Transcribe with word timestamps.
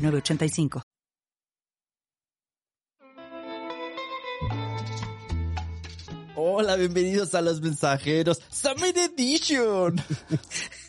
906985. 0.00 0.82
Hola, 6.42 6.76
bienvenidos 6.76 7.34
a 7.34 7.42
los 7.42 7.60
mensajeros 7.60 8.40
Summer 8.50 8.96
Edition. 8.96 10.00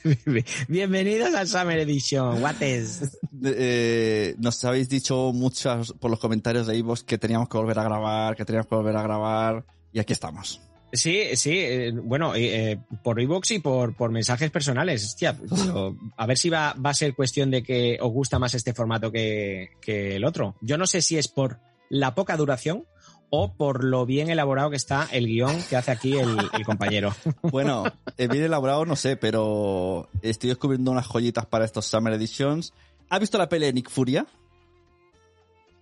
Bienvenidos 0.69 1.35
al 1.35 1.47
Summer 1.47 1.77
Edition. 1.79 2.41
What 2.41 2.61
is? 2.61 3.17
Eh, 3.43 4.35
nos 4.37 4.63
habéis 4.63 4.87
dicho 4.87 5.33
muchas 5.33 5.91
por 5.93 6.09
los 6.09 6.19
comentarios 6.19 6.67
de 6.67 6.77
Ivos 6.77 7.03
que 7.03 7.17
teníamos 7.17 7.49
que 7.49 7.57
volver 7.57 7.79
a 7.79 7.83
grabar, 7.83 8.35
que 8.37 8.45
teníamos 8.45 8.67
que 8.67 8.75
volver 8.75 8.95
a 8.95 9.03
grabar 9.03 9.65
y 9.91 9.99
aquí 9.99 10.13
estamos. 10.13 10.61
Sí, 10.93 11.35
sí, 11.35 11.57
eh, 11.57 11.91
bueno, 11.91 12.33
eh, 12.35 12.79
por 13.03 13.19
iVoox 13.21 13.51
y 13.51 13.59
por, 13.59 13.95
por 13.95 14.11
mensajes 14.11 14.51
personales. 14.51 15.05
Hostia, 15.05 15.37
pero 15.37 15.95
a 16.17 16.25
ver 16.25 16.37
si 16.37 16.49
va, 16.49 16.73
va 16.73 16.89
a 16.89 16.93
ser 16.93 17.15
cuestión 17.15 17.49
de 17.49 17.63
que 17.63 17.97
os 18.01 18.11
gusta 18.11 18.39
más 18.39 18.53
este 18.53 18.73
formato 18.73 19.11
que, 19.11 19.71
que 19.81 20.17
el 20.17 20.25
otro. 20.25 20.55
Yo 20.61 20.77
no 20.77 20.87
sé 20.87 21.01
si 21.01 21.17
es 21.17 21.27
por 21.27 21.59
la 21.89 22.13
poca 22.13 22.35
duración 22.37 22.85
o 23.29 23.53
por 23.53 23.83
lo 23.83 24.05
bien 24.05 24.29
elaborado 24.29 24.69
que 24.69 24.75
está 24.75 25.07
el 25.11 25.25
guion 25.25 25.63
que 25.69 25.77
hace 25.77 25.91
aquí 25.91 26.17
el, 26.17 26.37
el 26.53 26.65
compañero. 26.65 27.15
Bueno, 27.41 27.85
eh, 28.17 28.27
bien 28.27 28.43
elaborado 28.43 28.85
no 28.85 28.95
sé, 28.95 29.15
pero 29.17 30.09
estoy 30.21 30.49
descubriendo 30.49 30.91
unas 30.91 31.07
joyitas 31.07 31.45
para 31.45 31.65
estos 31.65 31.85
Summer 31.85 32.13
Editions. 32.13 32.73
¿Has 33.09 33.19
visto 33.19 33.37
la 33.37 33.49
peli 33.49 33.65
de 33.65 33.73
Nick 33.73 33.89
Furia? 33.89 34.25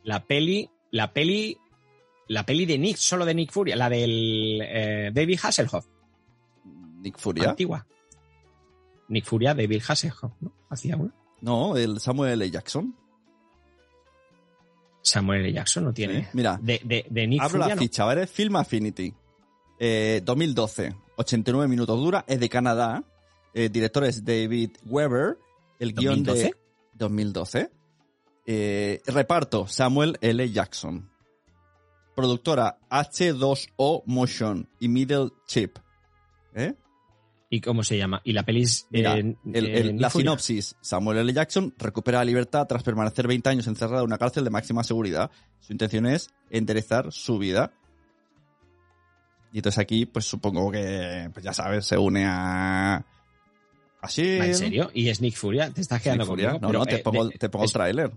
La 0.04 0.26
peli, 0.26 0.70
la 0.92 1.12
peli, 1.12 1.58
la 2.30 2.46
peli 2.46 2.66
de 2.66 2.78
Nick, 2.78 2.98
solo 2.98 3.26
de 3.26 3.34
Nick 3.36 3.52
Furia, 3.52 3.76
la 3.76 3.90
del 3.90 4.62
eh, 4.64 5.12
David 5.14 5.40
Hasselhoff, 5.44 5.86
Nick 7.02 7.18
Furia. 7.20 7.50
antigua. 7.50 7.86
Nick 9.10 9.26
Furia, 9.26 9.54
David 9.54 9.82
Hasselhoff, 9.88 10.32
¿no? 10.40 10.54
Hacía 10.70 10.96
una. 10.96 11.14
No, 11.42 11.76
el 11.76 12.00
Samuel 12.00 12.34
L. 12.34 12.52
Jackson. 12.52 12.96
Samuel 15.02 15.42
L. 15.42 15.54
Jackson 15.54 15.86
no 15.86 15.94
tiene. 15.94 16.24
Sí, 16.24 16.30
mira. 16.34 16.60
De, 16.62 16.80
de, 16.84 17.06
de 17.10 17.28
Nick 17.28 17.42
Abro 17.42 17.52
Furia, 17.52 17.68
la 17.70 17.76
no. 17.76 17.82
ficha, 17.82 18.06
¿vale? 18.06 18.28
Film 18.28 18.56
Affinity. 18.58 19.14
Eh, 19.80 20.22
2012. 20.24 20.96
89 21.16 21.68
minutos 21.68 21.98
dura. 22.00 22.26
Es 22.28 22.40
de 22.40 22.50
Canadá. 22.50 23.04
Eh, 23.54 23.70
director 23.70 24.04
es 24.04 24.24
David 24.24 24.72
Weber. 24.86 25.38
El 25.80 25.94
guion 25.94 26.24
de 26.24 26.32
2012. 26.32 26.54
2012. 26.94 27.72
Eh, 28.46 29.02
reparto 29.08 29.68
Samuel 29.68 30.18
L. 30.22 30.52
Jackson. 30.52 31.09
Productora 32.20 32.78
H2O 32.90 34.04
Motion 34.06 34.68
y 34.80 34.90
Middle 34.90 35.30
Chip. 35.48 35.78
¿Eh? 36.54 36.74
¿Y 37.50 37.62
cómo 37.62 37.82
se 37.84 37.98
llama? 37.98 38.22
Y 38.26 38.34
la 38.34 38.44
peli 38.44 38.64
es 38.64 38.86
Mira, 38.90 39.18
eh, 39.18 39.36
el- 39.54 39.66
el- 39.68 39.92
Nick 39.94 40.02
la 40.02 40.10
Furia. 40.10 40.24
sinopsis. 40.26 40.76
Samuel 40.82 41.20
L. 41.20 41.32
Jackson 41.34 41.74
recupera 41.78 42.18
la 42.20 42.26
libertad 42.26 42.68
tras 42.68 42.84
permanecer 42.84 43.26
20 43.28 43.50
años 43.50 43.68
encerrado 43.68 44.02
en 44.04 44.08
una 44.08 44.18
cárcel 44.18 44.44
de 44.44 44.50
máxima 44.50 44.84
seguridad. 44.84 45.32
Su 45.60 45.72
intención 45.72 46.06
es 46.06 46.30
enderezar 46.50 47.12
su 47.12 47.38
vida. 47.40 47.72
Y 49.54 49.60
entonces 49.60 49.80
aquí, 49.80 50.06
pues 50.06 50.26
supongo 50.26 50.72
que, 50.72 51.30
pues 51.34 51.44
ya 51.44 51.54
sabes, 51.54 51.86
se 51.86 51.98
une 51.98 52.26
a... 52.28 53.04
Así... 54.02 54.38
¿Va, 54.38 54.46
¿En 54.46 54.56
serio? 54.56 54.92
¿Y 54.94 55.10
es 55.10 55.22
Nick 55.22 55.36
Furia? 55.36 55.72
¿Te 55.72 55.82
estás 55.82 56.02
quedando 56.02 56.26
Furia. 56.26 56.52
conmigo? 56.52 56.62
No, 56.62 56.68
Pero, 56.68 56.80
no, 56.80 56.86
te 56.86 56.96
eh, 56.98 57.00
pongo, 57.00 57.28
de- 57.30 57.38
te 57.38 57.50
pongo 57.50 57.66
el 57.66 57.72
tráiler. 57.72 58.12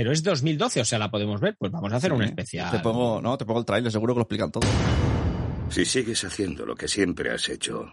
Pero 0.00 0.12
es 0.12 0.22
2012, 0.22 0.80
o 0.80 0.84
sea, 0.86 0.98
la 0.98 1.10
podemos 1.10 1.42
ver. 1.42 1.56
Pues 1.58 1.70
vamos 1.70 1.92
a 1.92 1.96
hacer 1.96 2.10
un 2.14 2.22
Sí. 2.22 2.28
especial. 2.30 2.70
Te 2.70 2.78
pongo, 2.78 3.20
no, 3.20 3.36
te 3.36 3.44
pongo 3.44 3.60
el 3.60 3.66
tráiler, 3.66 3.92
seguro 3.92 4.14
que 4.14 4.20
lo 4.20 4.22
explican 4.22 4.50
todo. 4.50 4.66
Si 5.68 5.84
sigues 5.84 6.24
haciendo 6.24 6.64
lo 6.64 6.74
que 6.74 6.88
siempre 6.88 7.30
has 7.30 7.46
hecho, 7.50 7.84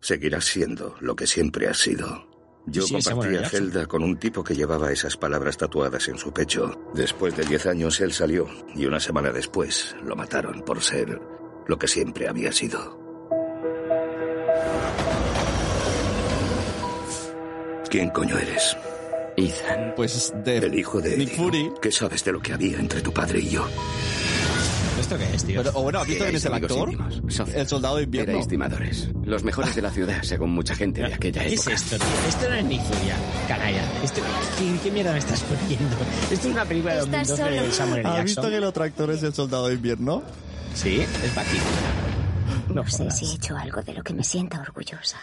seguirás 0.00 0.44
siendo 0.44 0.94
lo 1.00 1.16
que 1.16 1.26
siempre 1.26 1.66
has 1.66 1.78
sido. 1.78 2.28
Yo 2.66 2.82
Sí, 2.82 2.94
compartía 3.02 3.48
celda 3.48 3.86
con 3.86 4.04
un 4.04 4.16
tipo 4.16 4.44
que 4.44 4.54
llevaba 4.54 4.92
esas 4.92 5.16
palabras 5.16 5.56
tatuadas 5.56 6.06
en 6.06 6.18
su 6.18 6.32
pecho. 6.32 6.70
Después 6.94 7.36
de 7.36 7.44
diez 7.46 7.66
años 7.66 8.00
él 8.00 8.12
salió 8.12 8.46
y 8.76 8.86
una 8.86 9.00
semana 9.00 9.32
después 9.32 9.96
lo 10.04 10.14
mataron 10.14 10.62
por 10.64 10.80
ser 10.82 11.20
lo 11.66 11.76
que 11.76 11.88
siempre 11.88 12.28
había 12.28 12.52
sido. 12.52 12.96
¿Quién 17.90 18.10
coño 18.10 18.38
eres? 18.38 18.76
Ethan. 19.36 19.92
Pues 19.96 20.32
de 20.44 20.58
El 20.58 20.78
hijo 20.78 21.00
de 21.00 21.16
Nick. 21.16 21.36
Fury. 21.36 21.70
¿Qué 21.82 21.90
sabes 21.90 22.24
de 22.24 22.32
lo 22.32 22.40
que 22.40 22.52
había 22.52 22.78
entre 22.78 23.00
tu 23.00 23.12
padre 23.12 23.40
y 23.40 23.48
yo? 23.50 23.66
¿Esto 25.00 25.18
qué 25.18 25.34
es, 25.34 25.44
tío? 25.44 25.60
Pero, 25.62 25.76
o 25.78 25.82
bueno, 25.82 25.98
¿has 26.00 26.06
visto 26.06 26.24
quién 26.24 26.36
es 26.36 26.44
el 26.44 26.54
actor? 26.54 26.90
El 27.54 27.68
soldado 27.68 27.96
de 27.96 28.04
invierno. 28.04 28.32
Erais 28.32 28.48
timadores. 28.48 29.08
Los 29.24 29.42
mejores 29.42 29.74
de 29.74 29.82
la 29.82 29.90
ciudad, 29.90 30.22
según 30.22 30.50
mucha 30.52 30.74
gente 30.74 31.02
de 31.02 31.12
aquella 31.12 31.42
¿Qué 31.42 31.54
es 31.54 31.60
época. 31.60 31.74
esto, 31.74 31.96
tío? 31.96 32.06
Esto 32.28 32.48
no 32.48 32.54
es 32.54 32.64
Nick 32.64 32.82
Furia, 32.82 33.16
canalla. 33.48 33.82
Esto, 34.02 34.22
¿qué, 34.58 34.78
qué 34.82 34.90
mierda 34.90 35.12
me 35.12 35.18
estás 35.18 35.40
poniendo? 35.42 35.96
Esto 36.30 36.34
es 36.34 36.44
una 36.54 36.64
película 36.64 36.94
de 36.94 37.00
Estás 37.00 37.28
2012 37.28 37.66
de. 37.66 37.72
Samuel 37.72 38.00
L. 38.00 38.08
¿Has 38.08 38.14
Jackson. 38.16 38.24
visto 38.24 38.48
que 38.50 38.56
el 38.56 38.64
otro 38.64 38.84
actor 38.84 39.10
es 39.10 39.22
el 39.24 39.34
soldado 39.34 39.68
de 39.68 39.74
invierno? 39.74 40.22
Sí, 40.74 41.00
es 41.00 41.34
Bucky. 41.34 42.72
No 42.72 42.86
sé 42.88 42.98
jodas. 42.98 43.18
si 43.18 43.26
he 43.26 43.34
hecho 43.34 43.56
algo 43.56 43.82
de 43.82 43.94
lo 43.94 44.02
que 44.02 44.14
me 44.14 44.24
sienta 44.24 44.60
orgullosa. 44.60 45.18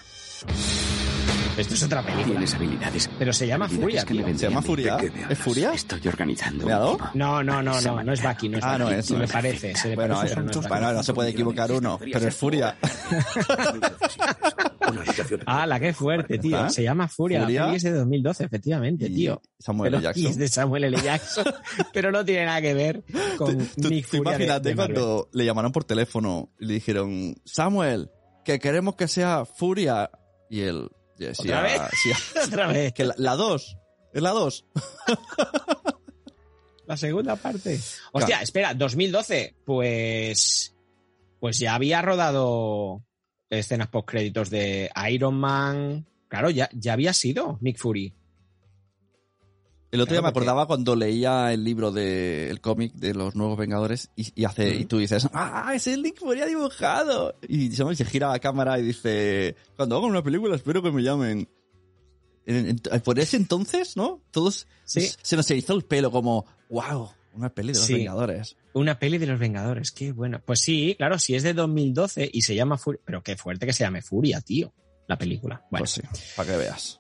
Esto 1.57 1.73
es 1.75 1.83
otra 1.83 2.01
película. 2.01 2.25
Tienes 2.27 2.53
habilidades. 2.55 3.09
Pero 3.19 3.33
se 3.33 3.45
llama 3.45 3.67
Furia, 3.69 4.03
que 4.05 4.13
me. 4.15 4.37
¿Se 4.37 4.47
llama. 4.47 4.61
Furia? 4.61 4.95
¿De 4.97 5.11
me 5.11 5.33
¿Es? 5.33 5.37
Furia? 5.39 5.73
Estoy 5.73 6.01
organizando 6.07 6.65
¿Me 6.65 6.71
dado? 6.71 6.97
No, 7.13 7.43
no, 7.43 7.61
no, 7.61 7.79
no, 7.81 8.03
no 8.03 8.13
es 8.13 8.23
Bucky, 8.23 8.49
no 8.49 8.57
es 8.57 8.63
Ah, 8.63 8.77
Bucky. 8.77 8.83
no 8.83 8.89
es, 8.91 9.05
Se 9.05 9.13
no 9.13 9.19
le 9.19 9.25
es. 9.25 9.31
parece, 9.31 9.75
se 9.75 9.89
le 9.89 9.95
Bueno, 9.95 10.15
parece, 10.15 10.35
no 10.37 10.49
es 10.51 10.67
bueno, 10.67 10.93
no 10.93 11.03
se 11.03 11.13
puede 11.13 11.29
equivocar 11.29 11.71
uno, 11.71 11.99
pero 11.99 12.27
es 12.27 12.35
Furia. 12.35 12.75
Ah, 15.45 15.65
la 15.67 15.79
que 15.79 15.93
fuerte, 15.93 16.37
tío. 16.37 16.55
¿Está? 16.57 16.69
Se 16.69 16.83
llama 16.83 17.07
Furia. 17.07 17.41
Furia. 17.43 17.59
La 17.61 17.65
peli 17.67 17.77
es 17.77 17.83
de 17.83 17.91
2012, 17.93 18.43
efectivamente, 18.45 19.05
Y 19.07 19.15
tío. 19.15 19.41
Samuel 19.59 19.91
Pero- 19.91 20.09
L. 20.09 20.19
y 20.19 20.21
es 20.21 20.25
Jackson. 20.25 20.39
de 20.39 20.47
Samuel 20.47 20.83
L. 20.85 20.97
Jackson, 21.01 21.45
pero 21.93 22.11
no 22.11 22.25
tiene 22.25 22.45
nada 22.45 22.61
que 22.61 22.73
ver 22.73 23.03
con 23.37 23.57
Tú- 23.57 23.89
Nick 23.89 24.05
tú 24.09 24.17
Furia. 24.17 24.31
de- 24.31 24.37
imagínate 24.45 24.69
de 24.69 24.75
Marvel. 24.75 24.95
cuando 24.95 25.29
le 25.33 25.45
llamaron 25.45 25.71
por 25.71 25.83
teléfono 25.83 26.49
y 26.59 26.65
le 26.65 26.73
dijeron, 26.75 27.35
Samuel, 27.45 28.09
que 28.43 28.59
queremos 28.59 28.95
que 28.95 29.07
sea 29.07 29.45
Furia. 29.45 30.09
Y 30.49 30.61
él 30.61 30.89
¿Otra 31.29 31.61
vez? 31.61 31.81
sí, 32.01 32.11
Otra 32.47 32.67
vez. 32.67 32.93
que 32.93 33.05
la, 33.05 33.15
la 33.17 33.35
dos, 33.35 33.77
es 34.13 34.21
la 34.21 34.31
dos. 34.31 34.65
La 36.87 36.97
segunda 36.97 37.37
parte. 37.37 37.79
Hostia, 38.11 38.27
Claro. 38.35 38.43
espera, 38.43 38.73
2012. 38.73 39.55
Pues. 39.65 40.75
Pues 41.39 41.57
ya 41.57 41.73
había 41.75 42.01
rodado 42.01 43.01
escenas 43.49 43.87
post 43.87 44.09
créditos 44.09 44.49
de 44.49 44.91
Iron 45.09 45.35
Man. 45.35 46.05
Claro, 46.27 46.49
ya, 46.49 46.69
ya 46.73 46.93
había 46.93 47.13
sido 47.13 47.57
Nick 47.61 47.77
Fury. 47.77 48.13
El 49.91 49.99
otro 50.01 50.13
día 50.13 50.21
me 50.21 50.29
acordaba 50.29 50.67
cuando 50.67 50.95
leía 50.95 51.51
el 51.51 51.63
libro 51.65 51.91
del 51.91 52.61
cómic 52.61 52.93
de 52.93 53.13
los 53.13 53.35
nuevos 53.35 53.57
Vengadores 53.57 54.09
y, 54.15 54.31
y 54.41 54.45
hace, 54.45 54.73
y 54.75 54.85
tú 54.85 54.99
dices, 54.99 55.27
¡ah, 55.33 55.73
es 55.75 55.85
el 55.87 56.01
Nick 56.01 56.17
Fury 56.19 56.41
dibujado! 56.47 57.35
Y 57.47 57.71
se, 57.71 57.95
se 57.95 58.05
gira 58.05 58.29
la 58.29 58.39
cámara 58.39 58.79
y 58.79 58.83
dice, 58.83 59.55
cuando 59.75 59.97
haga 59.97 60.05
una 60.07 60.23
película 60.23 60.55
espero 60.55 60.81
que 60.81 60.91
me 60.91 61.01
llamen. 61.03 61.49
En- 62.45 62.67
en- 62.69 63.01
por 63.01 63.19
ese 63.19 63.37
entonces, 63.37 63.95
¿no? 63.97 64.21
Todos 64.31 64.65
Sí. 64.85 65.09
se 65.21 65.35
nos 65.35 65.49
hizo 65.51 65.73
el 65.73 65.83
pelo 65.83 66.09
como, 66.09 66.45
wow, 66.69 67.09
una 67.33 67.49
peli 67.49 67.73
de 67.73 67.79
los 67.79 67.85
Sí. 67.87 67.93
Vengadores. 67.95 68.55
Una 68.73 68.97
peli 68.97 69.17
de 69.17 69.27
los 69.27 69.39
Vengadores, 69.39 69.91
qué 69.91 70.11
bueno. 70.13 70.41
Pues 70.45 70.61
sí, 70.61 70.95
claro, 70.97 71.19
si 71.19 71.35
es 71.35 71.43
de 71.43 71.53
2012 71.53 72.29
y 72.31 72.41
se 72.43 72.55
llama 72.55 72.77
Furia. 72.77 73.01
Pero 73.05 73.21
qué 73.23 73.35
fuerte 73.35 73.65
que 73.65 73.73
se 73.73 73.83
llame 73.83 74.01
Furia, 74.01 74.39
tío. 74.41 74.73
La 75.07 75.17
película. 75.17 75.65
Bueno, 75.69 75.81
Pues 75.83 75.91
sí, 75.91 76.01
para 76.37 76.49
que 76.51 76.57
veas. 76.57 76.99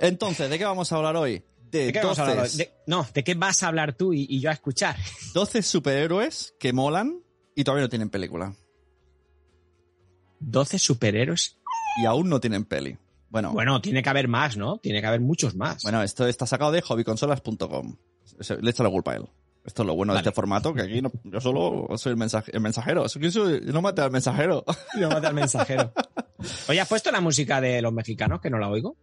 Entonces, 0.00 0.48
¿de 0.48 0.56
qué 0.58 0.64
vamos 0.64 0.92
a 0.92 0.96
hablar 0.96 1.16
hoy? 1.16 1.42
De, 1.70 1.86
¿de 1.86 1.92
qué 1.92 2.00
vamos 2.00 2.18
a 2.18 2.22
hablar 2.22 2.36
12, 2.38 2.52
hoy? 2.52 2.58
De- 2.58 2.72
no, 2.86 3.06
¿de 3.14 3.24
qué 3.24 3.34
vas 3.34 3.62
a 3.62 3.68
hablar 3.68 3.92
tú 3.94 4.12
y, 4.12 4.26
y 4.28 4.40
yo 4.40 4.50
a 4.50 4.52
escuchar? 4.52 4.96
12 5.34 5.62
superhéroes 5.62 6.54
que 6.58 6.72
molan 6.72 7.22
y 7.54 7.64
todavía 7.64 7.82
no 7.84 7.88
tienen 7.88 8.10
película. 8.10 8.54
12 10.40 10.78
superhéroes. 10.78 11.58
Y 12.02 12.06
aún 12.06 12.28
no 12.28 12.40
tienen 12.40 12.64
peli. 12.64 12.96
Bueno, 13.28 13.52
Bueno, 13.52 13.80
tiene 13.80 14.02
que 14.02 14.08
haber 14.08 14.26
más, 14.28 14.56
¿no? 14.56 14.78
Tiene 14.78 15.00
que 15.00 15.06
haber 15.06 15.20
muchos 15.20 15.54
más. 15.54 15.82
Bueno, 15.82 16.02
esto 16.02 16.26
está 16.26 16.46
sacado 16.46 16.72
de 16.72 16.80
hobbyconsolas.com. 16.82 17.96
Le 18.60 18.70
echa 18.70 18.82
la 18.82 18.90
culpa 18.90 19.12
a 19.12 19.16
él. 19.16 19.24
Esto 19.64 19.82
es 19.82 19.86
lo 19.86 19.94
bueno 19.94 20.12
Vale. 20.14 20.22
de 20.24 20.28
este 20.30 20.34
formato, 20.34 20.72
que 20.72 20.82
aquí 20.82 21.02
no- 21.02 21.12
yo 21.24 21.40
solo 21.40 21.86
soy 21.98 22.12
el, 22.12 22.16
mensaje, 22.16 22.50
el 22.54 22.60
mensajero. 22.60 23.04
Que 23.04 23.30
soy- 23.30 23.64
yo 23.64 23.72
no 23.72 23.82
mate 23.82 24.00
al 24.00 24.10
mensajero. 24.10 24.64
Lo 24.94 25.08
mata 25.10 25.28
el 25.28 25.34
mensajero. 25.34 25.92
Oye, 26.68 26.80
¿has 26.80 26.88
puesto 26.88 27.10
la 27.12 27.20
música 27.20 27.60
de 27.60 27.82
los 27.82 27.92
mexicanos 27.92 28.40
que 28.40 28.48
no 28.50 28.58
la 28.58 28.68
oigo? 28.70 28.96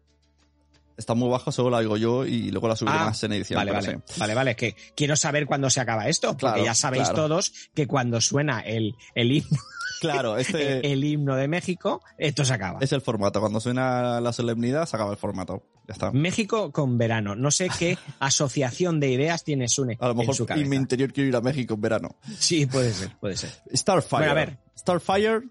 Está 0.98 1.14
muy 1.14 1.30
bajo, 1.30 1.52
solo 1.52 1.70
la 1.70 1.78
oigo 1.78 1.96
yo 1.98 2.26
y 2.26 2.50
luego 2.50 2.68
la 2.68 2.76
subiré 2.76 2.98
Ah, 2.98 3.06
más 3.06 3.24
en 3.24 3.32
edición. 3.34 3.58
Vale, 3.58 3.72
vale. 3.72 4.00
sí. 4.08 4.20
Vale, 4.20 4.34
vale. 4.34 4.56
Que 4.56 4.76
quiero 4.96 5.16
saber 5.16 5.46
cuándo 5.46 5.70
se 5.70 5.80
acaba 5.80 6.08
esto. 6.08 6.30
Porque 6.30 6.40
Claro, 6.54 6.66
ya 6.66 6.74
sabéis 6.74 7.10
claro. 7.10 7.28
todos 7.28 7.54
que 7.76 7.86
cuando 7.86 8.20
suena 8.20 8.62
el, 8.62 8.96
el, 9.14 9.32
himno, 9.32 9.58
Claro, 10.02 10.38
este 10.40 10.92
el 10.92 11.04
himno 11.04 11.36
de 11.36 11.48
México, 11.48 12.02
esto 12.18 12.44
se 12.44 12.54
acaba. 12.54 12.80
es 12.82 12.92
el 12.94 13.02
formato. 13.02 13.40
Cuando 13.40 13.60
suena 13.60 14.20
la 14.22 14.34
solemnidad, 14.34 14.88
se 14.88 14.96
acaba 14.96 15.12
el 15.12 15.18
formato. 15.18 15.62
Ya 15.88 15.94
está. 15.94 16.12
México 16.12 16.72
con 16.72 16.98
verano. 16.98 17.36
No 17.36 17.52
sé 17.52 17.70
qué 17.78 17.98
asociación 18.20 19.00
de 19.00 19.12
ideas 19.12 19.44
tiene 19.44 19.68
Sune 19.70 19.98
A 20.00 20.06
lo 20.08 20.12
en 20.14 20.18
mejor 20.18 20.36
en 20.40 20.46
cabeza. 20.48 20.70
mi 20.70 20.76
interior 20.78 21.14
quiero 21.14 21.30
ir 21.30 21.36
a 21.36 21.42
México 21.42 21.76
en 21.76 21.82
verano. 21.82 22.10
Sí, 22.40 22.66
puede 22.66 22.92
ser, 22.92 23.16
puede 23.20 23.38
ser. 23.38 23.52
Starfire. 23.74 24.18
Bueno, 24.18 24.32
a 24.32 24.36
ver. 24.36 24.58
Starfire 24.76 25.42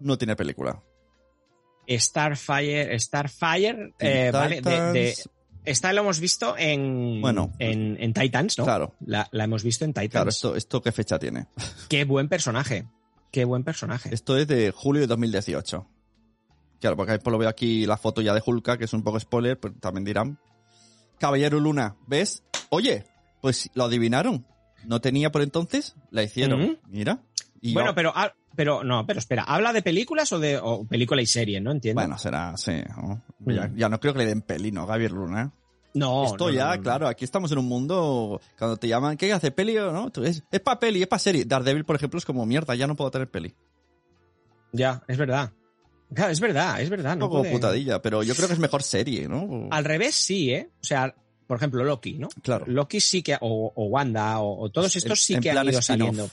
no 0.00 0.16
tiene 0.18 0.34
película. 0.34 0.82
Starfire, 1.88 2.98
Starfire, 2.98 3.94
eh, 3.98 4.30
vale, 4.32 4.60
de, 4.60 4.92
de- 4.92 5.14
esta 5.64 5.92
lo 5.94 6.02
hemos 6.02 6.20
visto 6.20 6.56
en, 6.58 7.20
Bueno. 7.22 7.52
en, 7.58 7.96
en 7.98 8.12
Titans, 8.12 8.58
¿no? 8.58 8.64
Claro. 8.64 8.94
La, 9.06 9.26
la 9.32 9.44
hemos 9.44 9.62
visto 9.62 9.84
en 9.86 9.92
Titans. 9.94 10.10
Claro, 10.10 10.28
esto, 10.30 10.56
esto 10.56 10.82
qué 10.82 10.92
fecha 10.92 11.18
tiene. 11.18 11.46
Qué 11.88 12.04
buen 12.04 12.28
personaje. 12.28 12.86
Qué 13.30 13.44
buen 13.46 13.64
personaje. 13.64 14.14
Esto 14.14 14.36
es 14.36 14.46
de 14.46 14.70
julio 14.72 15.00
de 15.00 15.06
2018. 15.08 15.88
Claro, 16.80 16.96
porque 16.96 17.18
por 17.18 17.32
lo 17.32 17.38
veo 17.38 17.48
aquí 17.48 17.86
la 17.86 17.96
foto 17.96 18.20
ya 18.20 18.34
de 18.34 18.42
Hulka, 18.44 18.76
que 18.76 18.84
es 18.84 18.92
un 18.92 19.02
poco 19.02 19.18
spoiler, 19.18 19.58
pero 19.58 19.74
también 19.80 20.04
dirán. 20.04 20.38
Caballero 21.18 21.58
Luna, 21.58 21.96
¿ves? 22.06 22.42
Oye, 22.68 23.06
pues 23.40 23.70
lo 23.74 23.84
adivinaron. 23.84 24.46
No 24.84 25.00
tenía 25.00 25.32
por 25.32 25.40
entonces, 25.42 25.94
la 26.10 26.22
hicieron. 26.22 26.78
Mira. 26.88 27.22
Y 27.62 27.72
bueno, 27.72 27.90
yo- 27.90 27.94
pero, 27.94 28.12
ah, 28.14 28.34
pero 28.56 28.84
no, 28.84 29.06
pero 29.06 29.18
espera, 29.18 29.42
¿habla 29.44 29.72
de 29.72 29.82
películas 29.82 30.32
o 30.32 30.38
de 30.38 30.58
o 30.58 30.84
película 30.86 31.20
y 31.22 31.26
serie? 31.26 31.60
No 31.60 31.70
entiendo. 31.72 32.00
Bueno, 32.00 32.18
será, 32.18 32.56
sí. 32.56 32.72
¿no? 32.96 33.22
Mm. 33.40 33.50
Ya, 33.52 33.70
ya 33.74 33.88
no 33.88 34.00
creo 34.00 34.12
que 34.12 34.20
le 34.20 34.26
den 34.26 34.42
peli, 34.42 34.70
¿no? 34.72 34.86
Gabriel 34.86 35.12
Luna. 35.12 35.52
no, 35.94 36.24
Esto 36.24 36.46
no, 36.48 36.52
ya, 36.52 36.76
no, 36.76 36.82
claro, 36.82 37.08
aquí 37.08 37.24
estamos 37.24 37.50
en 37.52 37.58
un 37.58 37.66
mundo, 37.66 38.40
cuando 38.58 38.76
te 38.76 38.88
llaman, 38.88 39.16
¿qué 39.16 39.32
hace 39.32 39.50
peli 39.50 39.76
o 39.78 39.92
no? 39.92 40.10
Tú, 40.10 40.24
Es, 40.24 40.42
es 40.50 40.60
para 40.60 40.78
peli, 40.80 41.02
es 41.02 41.08
para 41.08 41.18
serie. 41.20 41.44
Daredevil, 41.44 41.84
por 41.84 41.96
ejemplo, 41.96 42.18
es 42.18 42.24
como 42.24 42.44
mierda, 42.46 42.74
ya 42.74 42.86
no 42.86 42.94
puedo 42.96 43.10
tener 43.10 43.30
peli. 43.30 43.54
Ya, 44.72 45.02
es 45.06 45.16
verdad. 45.16 45.52
Claro, 46.12 46.32
es 46.32 46.40
verdad, 46.40 46.80
es 46.80 46.90
verdad. 46.90 47.14
Un 47.14 47.18
No 47.20 47.28
poco 47.28 47.38
puede- 47.40 47.52
putadilla, 47.52 48.02
pero 48.02 48.22
yo 48.22 48.34
creo 48.34 48.48
que 48.48 48.54
es 48.54 48.60
mejor 48.60 48.82
serie, 48.82 49.28
¿no? 49.28 49.68
Al 49.70 49.84
revés, 49.84 50.14
sí, 50.14 50.50
¿eh? 50.52 50.70
O 50.80 50.84
sea, 50.84 51.14
por 51.46 51.56
ejemplo, 51.56 51.84
Loki, 51.84 52.14
¿no? 52.14 52.28
Claro. 52.42 52.64
Loki 52.68 53.00
sí 53.00 53.22
que, 53.22 53.36
o, 53.40 53.72
o 53.74 53.84
Wanda, 53.86 54.40
o, 54.40 54.64
o 54.64 54.70
todos 54.70 54.94
estos 54.96 55.20
sí 55.20 55.38
que 55.38 55.50
han 55.50 55.66
ido 55.68 55.82
saliendo. 55.82 56.28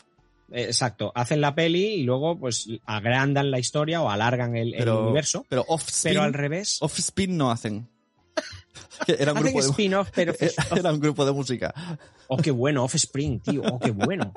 Exacto, 0.53 1.12
hacen 1.15 1.42
la 1.42 1.56
peli 1.56 1.86
y 1.86 2.03
luego 2.03 2.38
pues 2.38 2.68
agrandan 2.86 3.51
la 3.51 3.59
historia 3.59 4.01
o 4.01 4.09
alargan 4.09 4.56
el, 4.56 4.74
universo. 4.89 5.45
pero 5.48 5.65
off-spin, 5.68 6.12
Pero 6.12 6.24
al 6.24 6.33
revés, 6.33 6.77
off-spin 6.81 7.38
no 7.38 7.51
hacen. 7.51 7.89
Era 9.07 9.33
un, 9.33 9.39
hacen 9.39 9.53
grupo 9.53 9.83
de, 9.83 10.06
pero... 10.13 10.33
era 10.75 10.94
un 10.94 11.00
grupo 11.00 11.25
de 11.25 11.31
música. 11.31 11.74
Oh, 12.27 12.38
qué 12.38 12.51
bueno, 12.51 12.83
Offspring, 12.83 13.42
tío. 13.42 13.62
Oh, 13.63 13.80
qué 13.80 13.92
bueno. 13.92 14.31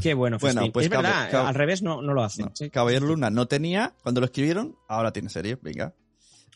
Qué 0.00 0.14
bueno, 0.14 0.38
Bueno, 0.40 0.70
pues 0.72 0.86
es 0.86 0.90
verdad, 0.90 1.34
al 1.34 1.54
revés 1.54 1.82
no, 1.82 2.02
no 2.02 2.14
lo 2.14 2.22
hacen. 2.22 2.46
No, 2.46 2.52
sí. 2.54 2.70
Caballero 2.70 3.06
Luna 3.06 3.30
no 3.30 3.46
tenía, 3.46 3.94
cuando 4.02 4.20
lo 4.20 4.26
escribieron, 4.26 4.76
ahora 4.88 5.12
tiene 5.12 5.28
serie, 5.28 5.58
venga. 5.60 5.94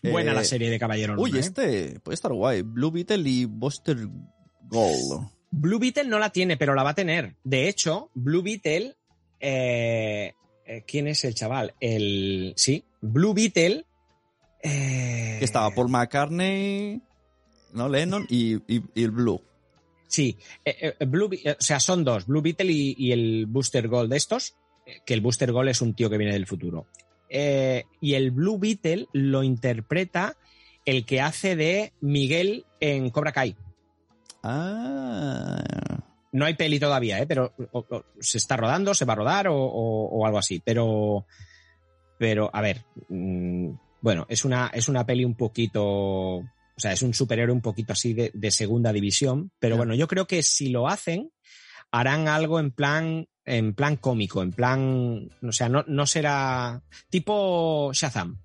Buena 0.02 0.32
Eh, 0.32 0.34
la 0.34 0.44
serie 0.44 0.70
de 0.70 0.78
Caballero 0.78 1.14
Luna, 1.14 1.22
Uy, 1.30 1.36
¿eh? 1.36 1.40
este 1.40 2.00
puede 2.00 2.14
estar 2.14 2.32
guay. 2.32 2.62
Blue 2.62 2.90
Beetle 2.90 3.28
y 3.28 3.44
Buster 3.44 3.96
Gold. 4.62 5.28
Blue 5.50 5.78
Beetle 5.78 6.04
no 6.04 6.18
la 6.18 6.30
tiene, 6.30 6.56
pero 6.56 6.74
la 6.74 6.82
va 6.82 6.90
a 6.90 6.94
tener. 6.94 7.34
De 7.44 7.68
hecho, 7.68 8.10
Blue 8.14 8.42
Beetle. 8.42 8.94
eh, 9.40 10.32
eh, 10.66 10.84
¿Quién 10.86 11.06
es 11.06 11.24
el 11.24 11.34
chaval? 11.34 11.74
El. 11.80 12.52
Sí, 12.56 12.84
Blue 13.00 13.34
Beetle. 13.34 13.84
eh, 14.62 15.38
estaba 15.40 15.70
Paul 15.70 15.88
McCartney, 15.90 17.00
¿no? 17.72 17.88
Lennon 17.88 18.26
y, 18.28 18.54
y- 18.72 18.82
y 18.94 19.04
el 19.04 19.10
Blue. 19.12 19.40
Sí, 20.08 20.36
eh, 20.64 20.94
eh, 20.98 21.04
Blue, 21.06 21.26
o 21.28 21.56
sea, 21.60 21.78
son 21.80 22.04
dos, 22.04 22.26
Blue 22.26 22.42
Beetle 22.42 22.72
y, 22.72 22.94
y 22.98 23.12
el 23.12 23.46
Booster 23.46 23.86
Gold 23.88 24.10
de 24.10 24.16
estos, 24.16 24.56
que 25.04 25.14
el 25.14 25.20
Booster 25.20 25.52
Gold 25.52 25.68
es 25.68 25.80
un 25.82 25.94
tío 25.94 26.08
que 26.10 26.16
viene 26.18 26.32
del 26.32 26.46
futuro. 26.46 26.86
Y 27.28 28.14
el 28.14 28.30
Blue 28.30 28.58
Beetle 28.58 29.06
lo 29.12 29.42
interpreta 29.42 30.36
el 30.84 31.04
que 31.04 31.20
hace 31.20 31.56
de 31.56 31.92
Miguel 32.00 32.64
en 32.80 33.10
Cobra 33.10 33.32
Kai. 33.32 33.56
Ah. 34.48 35.62
No 36.32 36.44
hay 36.44 36.54
peli 36.54 36.78
todavía, 36.78 37.18
¿eh? 37.20 37.26
pero 37.26 37.54
o- 37.72 37.86
o- 37.90 38.04
se 38.20 38.38
está 38.38 38.56
rodando, 38.56 38.94
se 38.94 39.04
va 39.04 39.14
a 39.14 39.16
rodar 39.16 39.46
o, 39.50 40.26
algo 40.26 40.38
así. 40.38 40.60
Pero, 40.64 41.26
pero 42.18 42.50
a 42.52 42.60
ver, 42.60 42.84
mm, 43.08 43.70
bueno, 44.02 44.26
es 44.28 44.44
una, 44.44 44.68
es 44.74 44.88
una 44.88 45.06
peli 45.06 45.24
un 45.24 45.34
poquito, 45.34 45.82
o 45.84 46.44
sea, 46.76 46.92
es 46.92 47.02
un 47.02 47.14
superhéroe 47.14 47.54
un 47.54 47.62
poquito 47.62 47.92
así 47.94 48.12
de, 48.12 48.30
de 48.34 48.50
segunda 48.50 48.92
división. 48.92 49.50
Pero 49.58 49.76
bueno, 49.76 49.94
yo 49.94 50.06
creo 50.08 50.26
que 50.26 50.42
si 50.42 50.68
lo 50.68 50.88
hacen, 50.88 51.32
harán 51.90 52.28
algo 52.28 52.60
en 52.60 52.70
plan, 52.70 53.26
en 53.44 53.74
plan 53.74 53.96
cómico, 53.96 54.42
en 54.42 54.52
plan, 54.52 55.30
o 55.42 55.52
sea, 55.52 55.68
no, 55.70 55.84
no 55.86 56.06
será 56.06 56.82
tipo 57.08 57.90
Shazam. 57.94 58.38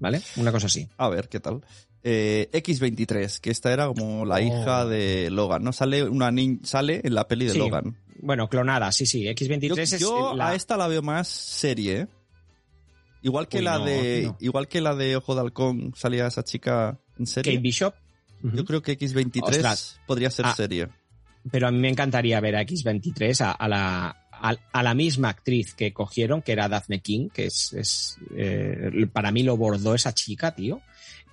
¿vale? 0.00 0.20
Una 0.36 0.50
cosa 0.50 0.66
así. 0.66 0.88
A 0.96 1.08
ver, 1.08 1.28
¿qué 1.28 1.38
tal? 1.38 1.62
Eh, 2.06 2.50
X23, 2.52 3.40
que 3.40 3.50
esta 3.50 3.72
era 3.72 3.86
como 3.86 4.26
la 4.26 4.34
Oh. 4.36 4.38
hija 4.40 4.84
de 4.84 5.30
Logan, 5.30 5.64
¿no? 5.64 5.72
Sale 5.72 6.02
una 6.04 6.30
niña, 6.30 6.58
sale 6.62 7.00
en 7.02 7.14
la 7.14 7.26
peli 7.26 7.46
de 7.46 7.52
Sí, 7.52 7.58
Logan. 7.58 7.96
Bueno, 8.20 8.48
clonada, 8.48 8.92
sí, 8.92 9.06
sí. 9.06 9.24
X23 9.24 9.68
Yo, 9.68 9.82
es 9.82 9.98
yo 10.00 10.34
la... 10.34 10.48
a 10.50 10.54
esta 10.54 10.76
la 10.76 10.86
veo 10.86 11.00
más 11.02 11.28
serie. 11.28 12.06
Igual 13.22 13.48
que 13.48 13.58
Uy, 13.58 13.64
la 13.64 13.78
no, 13.78 13.84
de. 13.86 14.22
no. 14.26 14.36
Igual 14.40 14.68
que 14.68 14.80
la 14.82 14.94
de 14.94 15.16
Ojo 15.16 15.34
de 15.34 15.40
Halcón 15.40 15.94
salía 15.96 16.26
esa 16.26 16.44
chica 16.44 16.98
en 17.18 17.26
serie. 17.26 17.52
Kate 17.54 17.62
Bishop. 17.62 17.94
Yo 18.42 18.64
creo 18.66 18.82
que 18.82 18.98
X23 18.98 19.42
Ostras. 19.42 20.00
podría 20.06 20.30
ser 20.30 20.44
Ah. 20.46 20.54
serie. 20.54 20.88
pero 21.50 21.68
a 21.68 21.70
mí 21.70 21.78
me 21.78 21.88
encantaría 21.88 22.38
ver 22.40 22.56
a 22.56 22.62
X23 22.62 23.40
a, 23.42 23.52
a 23.52 23.68
la, 23.68 24.28
a, 24.30 24.54
a 24.72 24.82
la 24.82 24.94
misma 24.94 25.30
actriz 25.30 25.74
que 25.74 25.92
cogieron, 25.94 26.42
que 26.42 26.52
era 26.52 26.68
Daphne 26.68 27.00
King, 27.00 27.28
que 27.32 27.46
es, 27.46 27.72
es, 27.72 28.18
eh, 28.36 29.06
para 29.12 29.30
mí 29.32 29.42
lo 29.42 29.56
bordó 29.56 29.94
esa 29.94 30.12
chica, 30.12 30.54
tío. 30.54 30.80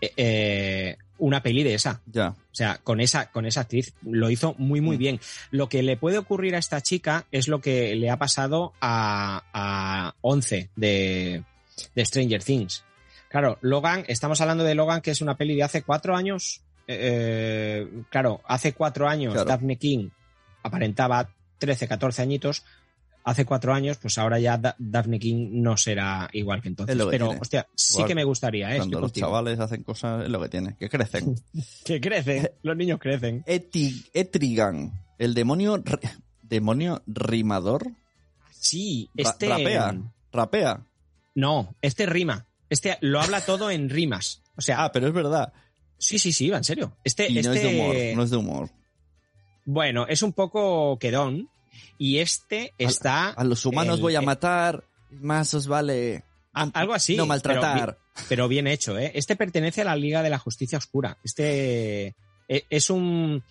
Eh, 0.01 0.11
eh, 0.17 0.97
una 1.19 1.43
peli 1.43 1.61
de 1.63 1.75
esa. 1.75 2.01
Ya. 2.07 2.29
O 2.29 2.35
sea, 2.55 2.79
con 2.83 2.99
esa, 2.99 3.31
con 3.31 3.45
esa 3.45 3.61
actriz 3.61 3.93
lo 4.01 4.29
hizo 4.31 4.55
muy, 4.57 4.81
muy 4.81 4.95
Mm. 4.97 4.99
bien. 4.99 5.19
Lo 5.51 5.69
que 5.69 5.83
le 5.83 5.95
puede 5.95 6.17
ocurrir 6.17 6.55
a 6.55 6.57
esta 6.57 6.81
chica 6.81 7.25
es 7.31 7.47
lo 7.47 7.61
que 7.61 7.95
le 7.95 8.09
ha 8.09 8.17
pasado 8.17 8.73
a, 8.81 9.43
a 9.53 10.15
11 10.21 10.71
de, 10.75 11.43
de 11.93 12.05
Stranger 12.05 12.43
Things. 12.43 12.83
Claro, 13.29 13.59
Logan, 13.61 14.03
estamos 14.07 14.41
hablando 14.41 14.63
de 14.63 14.73
Logan, 14.75 15.01
que 15.01 15.11
es 15.11 15.21
una 15.21 15.37
peli 15.37 15.55
de 15.55 15.63
hace 15.63 15.83
cuatro 15.83 16.15
años. 16.15 16.61
Eh, 16.87 17.87
claro, 18.09 18.41
hace 18.45 18.73
cuatro 18.73 19.07
años 19.07 19.33
Claro. 19.33 19.47
Daphne 19.47 19.77
King 19.77 20.09
aparentaba 20.63 21.29
13, 21.59 21.87
14 21.87 22.21
añitos. 22.23 22.63
Hace 23.23 23.45
cuatro 23.45 23.73
años, 23.73 23.97
pues 23.97 24.17
ahora 24.17 24.39
ya 24.39 24.57
Da- 24.57 24.75
Daphne 24.79 25.19
King 25.19 25.49
no 25.61 25.77
será 25.77 26.27
igual 26.33 26.61
que 26.61 26.69
entonces. 26.69 26.95
Que 26.97 27.03
Pero, 27.09 27.27
tiene. 27.27 27.41
hostia, 27.41 27.67
sí 27.75 27.93
Igual 27.93 28.07
que 28.07 28.15
me 28.15 28.23
gustaría, 28.23 28.73
¿eh? 28.73 28.77
Cuando 28.77 28.99
los 28.99 29.11
contigo. 29.11 29.27
chavales 29.27 29.59
hacen 29.59 29.83
cosas, 29.83 30.23
es 30.23 30.29
lo 30.29 30.41
que 30.41 30.49
tiene, 30.49 30.75
que 30.77 30.89
crecen. 30.89 31.35
Que 31.85 32.01
crecen, 32.01 32.49
los 32.63 32.75
niños 32.75 32.99
crecen. 32.99 33.43
Eti- 33.45 34.09
Etrigan, 34.13 34.91
el 35.19 35.33
demonio, 35.35 35.83
demonio 36.41 37.03
rimador, 37.07 37.91
Sí, 38.51 39.09
Ra- 39.15 39.29
este. 39.31 39.49
rapea, 39.49 39.95
rapea. 40.31 40.85
No, 41.35 41.75
este 41.81 42.05
rima. 42.05 42.45
Este 42.69 42.97
lo 43.01 43.19
habla 43.19 43.41
todo 43.41 43.69
en 43.71 43.89
rimas. 43.89 44.41
O 44.55 44.61
sea, 44.61 44.83
Ah, 44.83 44.91
pero 44.91 45.07
es 45.07 45.13
verdad. 45.13 45.51
sí, 45.97 46.19
sí, 46.19 46.31
sí, 46.31 46.49
va 46.49 46.57
en 46.57 46.63
serio. 46.63 46.95
Este, 47.03 47.27
Y 47.29 47.33
no 47.35 47.39
es 47.39 47.47
de 47.49 47.55
este- 47.55 47.67
humor, 47.79 47.95
no 48.15 48.23
es 48.23 48.29
de 48.29 48.37
humor. 48.37 48.69
Bueno, 49.65 50.05
es 50.07 50.21
un 50.23 50.33
poco 50.33 50.97
quedón. 50.99 51.49
Y 51.97 52.17
este 52.19 52.73
está. 52.77 53.29
A 53.29 53.43
los 53.43 53.65
humanos 53.65 53.95
el- 53.97 54.01
voy 54.01 54.15
a 54.15 54.19
eh, 54.21 54.25
matar, 54.25 54.83
más 55.11 55.53
os 55.53 55.67
vale 55.67 56.23
a- 56.53 56.69
algo 56.73 56.93
así. 56.93 57.15
no 57.15 57.25
maltratar. 57.25 57.77
Pero, 57.79 57.91
bi- 58.15 58.23
pero 58.29 58.47
bien 58.47 58.67
hecho, 58.67 58.97
¿eh? 58.97 59.11
Este 59.15 59.35
pertenece 59.35 59.81
a 59.81 59.85
la 59.85 59.95
Liga 59.95 60.21
de 60.23 60.29
la 60.29 60.37
Justicia 60.39 60.77
Oscura. 60.77 61.17
Este 61.23 62.15
eh, 62.47 62.63
es 62.69 62.89
un. 62.89 63.43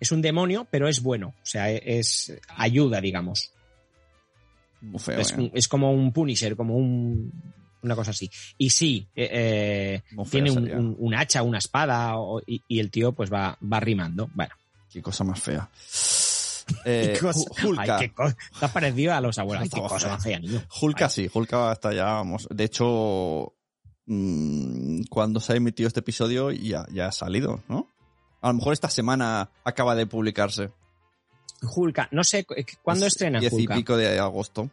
Es 0.00 0.12
un 0.12 0.22
demonio, 0.22 0.66
pero 0.70 0.86
es 0.88 1.02
bueno. 1.02 1.28
O 1.42 1.46
sea, 1.46 1.70
es. 1.70 2.32
Ayuda, 2.48 3.00
digamos. 3.00 3.50
Muy 4.80 5.00
feo, 5.00 5.18
Es, 5.18 5.32
eh. 5.32 5.68
como 5.68 5.92
un 5.92 6.12
Punisher, 6.12 6.54
como 6.56 6.76
un. 6.76 7.32
Una 7.82 7.94
cosa 7.96 8.10
así. 8.10 8.28
Y 8.58 8.70
sí, 8.70 9.06
eh, 9.14 9.30
eh, 9.32 10.02
tiene 10.30 10.50
un, 10.50 10.68
un- 10.70 10.96
un 10.98 11.14
hacha, 11.14 11.42
una 11.42 11.58
espada, 11.58 12.16
o- 12.18 12.40
y, 12.46 12.62
y 12.68 12.80
el 12.80 12.90
tío 12.90 13.12
pues 13.12 13.32
va, 13.32 13.56
va 13.60 13.80
rimando. 13.80 14.28
Bueno, 14.34 14.54
Qué 14.90 15.02
cosa 15.02 15.22
más 15.22 15.40
fea. 15.40 15.68
Eh, 16.84 17.18
Hulka. 17.64 17.98
Ay, 17.98 18.12
qué 18.60 18.68
parecido 18.72 19.14
a 19.14 19.20
los 19.20 19.38
abuelos. 19.38 19.64
Ay, 19.64 19.68
qué 19.70 19.80
cosa. 19.80 20.18
Hulka 20.80 21.08
sí, 21.08 21.30
Hulka 21.32 21.70
hasta 21.70 21.92
ya, 21.92 22.04
vamos. 22.04 22.46
De 22.50 22.64
hecho, 22.64 23.54
mm, 24.06 25.02
cuando 25.10 25.40
se 25.40 25.52
ha 25.52 25.56
emitido 25.56 25.86
este 25.88 26.00
episodio 26.00 26.50
ya, 26.50 26.86
ya 26.92 27.06
ha 27.06 27.12
salido, 27.12 27.62
¿no? 27.68 27.88
A 28.40 28.48
lo 28.48 28.54
mejor 28.54 28.72
esta 28.72 28.88
semana 28.90 29.50
acaba 29.64 29.94
de 29.94 30.06
publicarse. 30.06 30.70
Hulka, 31.74 32.08
no 32.12 32.22
sé, 32.22 32.46
¿cuándo 32.82 33.06
Es 33.06 33.12
estrena 33.14 33.40
Diez 33.40 33.52
y 33.52 33.56
Hulka? 33.56 33.74
pico 33.74 33.96
de 33.96 34.18
agosto. 34.18 34.70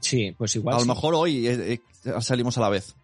Sí, 0.00 0.32
pues 0.38 0.54
igual. 0.54 0.76
a 0.76 0.78
lo 0.78 0.84
sí. 0.84 0.88
mejor 0.88 1.14
hoy 1.16 1.48
eh, 1.48 1.72
eh, 2.04 2.12
salimos 2.20 2.56
a 2.56 2.60
la 2.60 2.68
vez. 2.68 2.94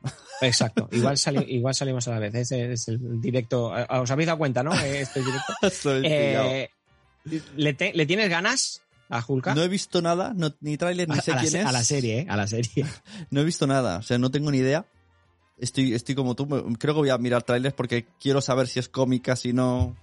Exacto. 0.41 0.89
Igual, 0.93 1.19
sali- 1.19 1.45
igual 1.49 1.75
salimos 1.75 2.07
a 2.07 2.13
la 2.13 2.19
vez. 2.21 2.35
Ese 2.37 2.73
es 2.73 2.87
el 2.87 3.21
directo. 3.21 3.73
¿Os 3.89 4.11
habéis 4.11 4.27
dado 4.29 4.39
cuenta, 4.39 4.63
no? 4.63 4.73
Eh, 4.81 5.01
Este 5.01 5.21
directo. 5.21 5.53
Estoy. 5.63 6.03
Eh, 6.07 6.71
¿le, 7.57 7.75
te- 7.75 7.93
le 7.95 8.07
tienes 8.07 8.29
ganas 8.29 8.83
a 9.09 9.25
Hulka? 9.27 9.55
No 9.55 9.63
he 9.63 9.69
visto 9.69 10.01
nada, 10.03 10.33
no- 10.35 10.55
ni 10.61 10.77
tráiler, 10.77 11.09
ni 11.09 11.19
a, 11.19 11.21
sé 11.23 11.33
a 11.33 11.37
la, 11.37 11.41
quién 11.43 11.53
se- 11.53 11.61
es. 11.61 11.67
a 11.67 11.73
la 11.73 11.85
serie, 11.85 12.19
¿eh? 12.21 12.27
A 12.29 12.37
la 12.37 12.47
serie. 12.47 12.85
No 13.31 13.41
he 13.41 13.45
visto 13.45 13.67
nada, 13.67 13.99
o 13.99 14.03
sea, 14.03 14.19
no 14.19 14.31
tengo 14.31 14.51
ni 14.51 14.59
idea. 14.59 14.87
Estoy, 15.59 15.95
estoy 15.95 16.15
como 16.15 16.35
tú, 16.35 16.47
creo 16.79 16.95
que 16.95 17.01
voy 17.01 17.09
a 17.11 17.17
mirar 17.19 17.43
trailers 17.43 17.75
porque 17.75 18.07
quiero 18.21 18.41
saber 18.43 18.69
si 18.69 18.79
es 18.79 18.89
cómica, 18.89 19.37
si 19.37 19.53
no. 19.55 19.97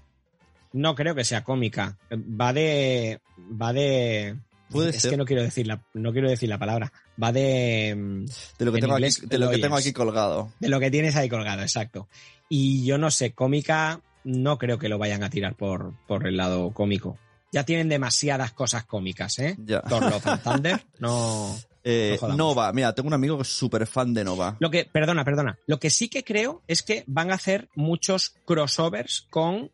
No 0.72 0.96
creo 0.96 1.14
que 1.14 1.24
sea 1.24 1.44
cómica. 1.44 1.98
Va 2.12 2.52
de. 2.54 3.22
Va 3.62 3.72
de. 3.72 4.36
Puede 4.72 4.90
es 4.90 5.02
ser. 5.04 5.12
que 5.12 5.18
no 5.18 5.26
quiero 5.26 5.44
decir 5.44 5.68
la, 5.68 5.84
no 5.94 6.12
quiero 6.12 6.28
decir 6.28 6.50
la 6.50 6.58
palabra. 6.58 6.92
Va 7.22 7.32
de. 7.32 7.94
mm, 7.96 8.26
De 8.58 8.66
lo 8.66 8.72
que, 8.72 8.78
En 8.80 8.82
tengo 8.82 8.96
inglés, 8.98 9.20
aquí, 9.20 9.28
de 9.28 9.38
lo 9.38 9.52
que 9.52 9.60
tengo 9.60 9.76
aquí 9.76 9.94
colgado. 9.94 10.52
De 10.60 10.70
lo 10.70 10.80
que 10.80 10.90
tienes 10.90 11.16
ahí 11.16 11.30
colgado, 11.30 11.62
exacto. 11.62 12.08
Y 12.50 12.84
yo 12.84 12.98
no 12.98 13.12
sé, 13.12 13.34
cómica, 13.34 14.02
no 14.24 14.58
creo 14.58 14.78
que 14.80 14.90
lo 14.90 14.98
vayan 14.98 15.24
a 15.24 15.30
tirar 15.30 15.56
por, 15.56 15.94
por 16.08 16.28
el 16.28 16.38
lado 16.38 16.72
cómico. 16.74 17.18
Ya 17.52 17.64
tienen 17.66 17.88
demasiadas 17.90 18.52
cosas 18.54 18.86
cómicas, 18.86 19.38
¿eh? 19.40 19.56
Ya. 19.60 19.82
Thor 19.82 20.02
Love 20.04 20.28
and 20.28 20.42
Thunder, 20.44 20.86
no. 21.00 21.56
Eh, 21.86 22.18
No. 22.22 22.38
Nova, 22.38 22.72
mira, 22.72 22.96
tengo 22.96 23.08
un 23.08 23.14
amigo 23.14 23.36
que 23.36 23.42
es 23.42 23.50
súper 23.50 23.86
fan 23.86 24.14
de 24.14 24.24
Nova. 24.24 24.56
Lo 24.62 24.72
que, 24.72 24.86
perdona, 24.86 25.26
perdona. 25.26 25.60
Lo 25.68 25.80
que 25.82 25.90
sí 25.90 26.08
que 26.08 26.24
creo 26.24 26.62
es 26.66 26.82
que 26.82 27.04
van 27.08 27.30
a 27.30 27.34
hacer 27.36 27.68
muchos 27.76 28.36
crossovers 28.46 29.28
con 29.30 29.70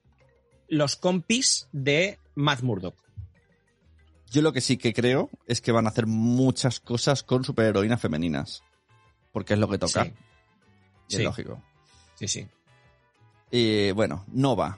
los 0.67 0.95
compis 0.95 1.67
de 1.71 2.17
Matt 2.33 2.61
Murdock. 2.63 2.95
Yo 4.31 4.41
lo 4.41 4.53
que 4.53 4.61
sí 4.61 4.77
que 4.77 4.91
creo 4.91 5.29
es 5.45 5.61
que 5.61 5.71
van 5.71 5.85
a 5.85 5.89
hacer 5.89 6.07
muchas 6.07 6.79
cosas 6.79 7.21
con 7.21 7.43
superheroínas 7.43 8.01
femeninas. 8.01 8.63
Porque 9.31 9.53
es 9.53 9.59
lo 9.59 9.69
que 9.69 9.77
toca. 9.77 10.05
Sí. 10.05 10.11
Y 11.09 11.13
es 11.13 11.17
Sí. 11.17 11.23
lógico. 11.23 11.63
Sí, 12.15 12.27
sí. 12.27 12.47
Y 13.51 13.91
bueno, 13.91 14.25
Nova. 14.31 14.77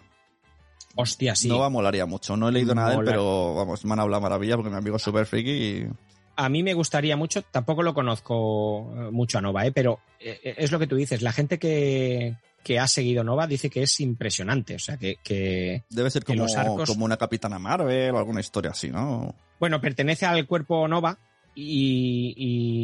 Hostia, 0.95 1.35
sí. 1.35 1.47
Nova 1.47 1.69
molaría 1.69 2.05
mucho. 2.05 2.35
No 2.35 2.49
he 2.49 2.51
leído 2.51 2.75
nada 2.75 2.89
de 2.91 2.95
él, 2.97 3.05
pero 3.05 3.55
vamos, 3.55 3.85
me 3.85 3.93
han 3.93 3.99
hablado 4.01 4.21
maravilla 4.21 4.55
porque 4.57 4.69
mi 4.71 4.75
amigo 4.77 4.97
es 4.97 5.01
súper 5.01 5.25
friki 5.25 5.51
y 5.51 5.87
A 6.35 6.49
mí 6.49 6.63
me 6.63 6.73
gustaría 6.73 7.15
mucho, 7.15 7.41
tampoco 7.43 7.81
lo 7.83 7.93
conozco 7.93 8.91
eh, 8.95 9.11
mucho 9.11 9.37
a 9.37 9.41
Nova, 9.41 9.65
¿eh? 9.65 9.71
pero 9.71 9.99
eh, 10.19 10.55
es 10.57 10.71
lo 10.71 10.79
que 10.79 10.87
tú 10.87 10.95
dices. 10.97 11.21
La 11.21 11.31
gente 11.31 11.59
que, 11.59 12.35
que 12.63 12.77
ha 12.79 12.87
seguido 12.87 13.23
Nova 13.23 13.47
dice 13.47 13.69
que 13.69 13.83
es 13.83 13.99
impresionante. 14.01 14.75
O 14.75 14.79
sea, 14.79 14.97
que, 14.97 15.15
que 15.23 15.83
debe 15.89 16.11
ser 16.11 16.25
como, 16.25 16.43
los 16.43 16.55
arcos- 16.57 16.87
como 16.87 17.05
una 17.05 17.15
Capitana 17.17 17.57
Marvel 17.59 18.13
o 18.13 18.17
alguna 18.17 18.41
historia 18.41 18.71
así, 18.71 18.89
¿no? 18.89 19.33
bueno, 19.59 19.79
pertenece 19.79 20.25
al 20.25 20.45
cuerpo 20.47 20.87
Nova 20.87 21.17
y, 21.55 22.33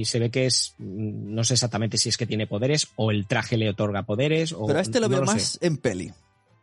y 0.01 0.05
se 0.05 0.19
ve 0.19 0.29
que 0.29 0.45
es, 0.45 0.75
no 0.77 1.43
sé 1.43 1.53
exactamente 1.53 1.97
si 1.97 2.09
es 2.09 2.17
que 2.17 2.25
tiene 2.25 2.47
poderes 2.47 2.87
o 2.95 3.11
el 3.11 3.27
traje 3.27 3.57
le 3.57 3.69
otorga 3.69 4.03
poderes. 4.03 4.53
O, 4.53 4.65
Pero 4.67 4.79
a 4.79 4.81
este 4.81 4.99
lo 4.99 5.07
no 5.09 5.15
veo 5.17 5.25
sé. 5.27 5.33
más 5.33 5.59
en 5.61 5.77
peli. 5.77 6.11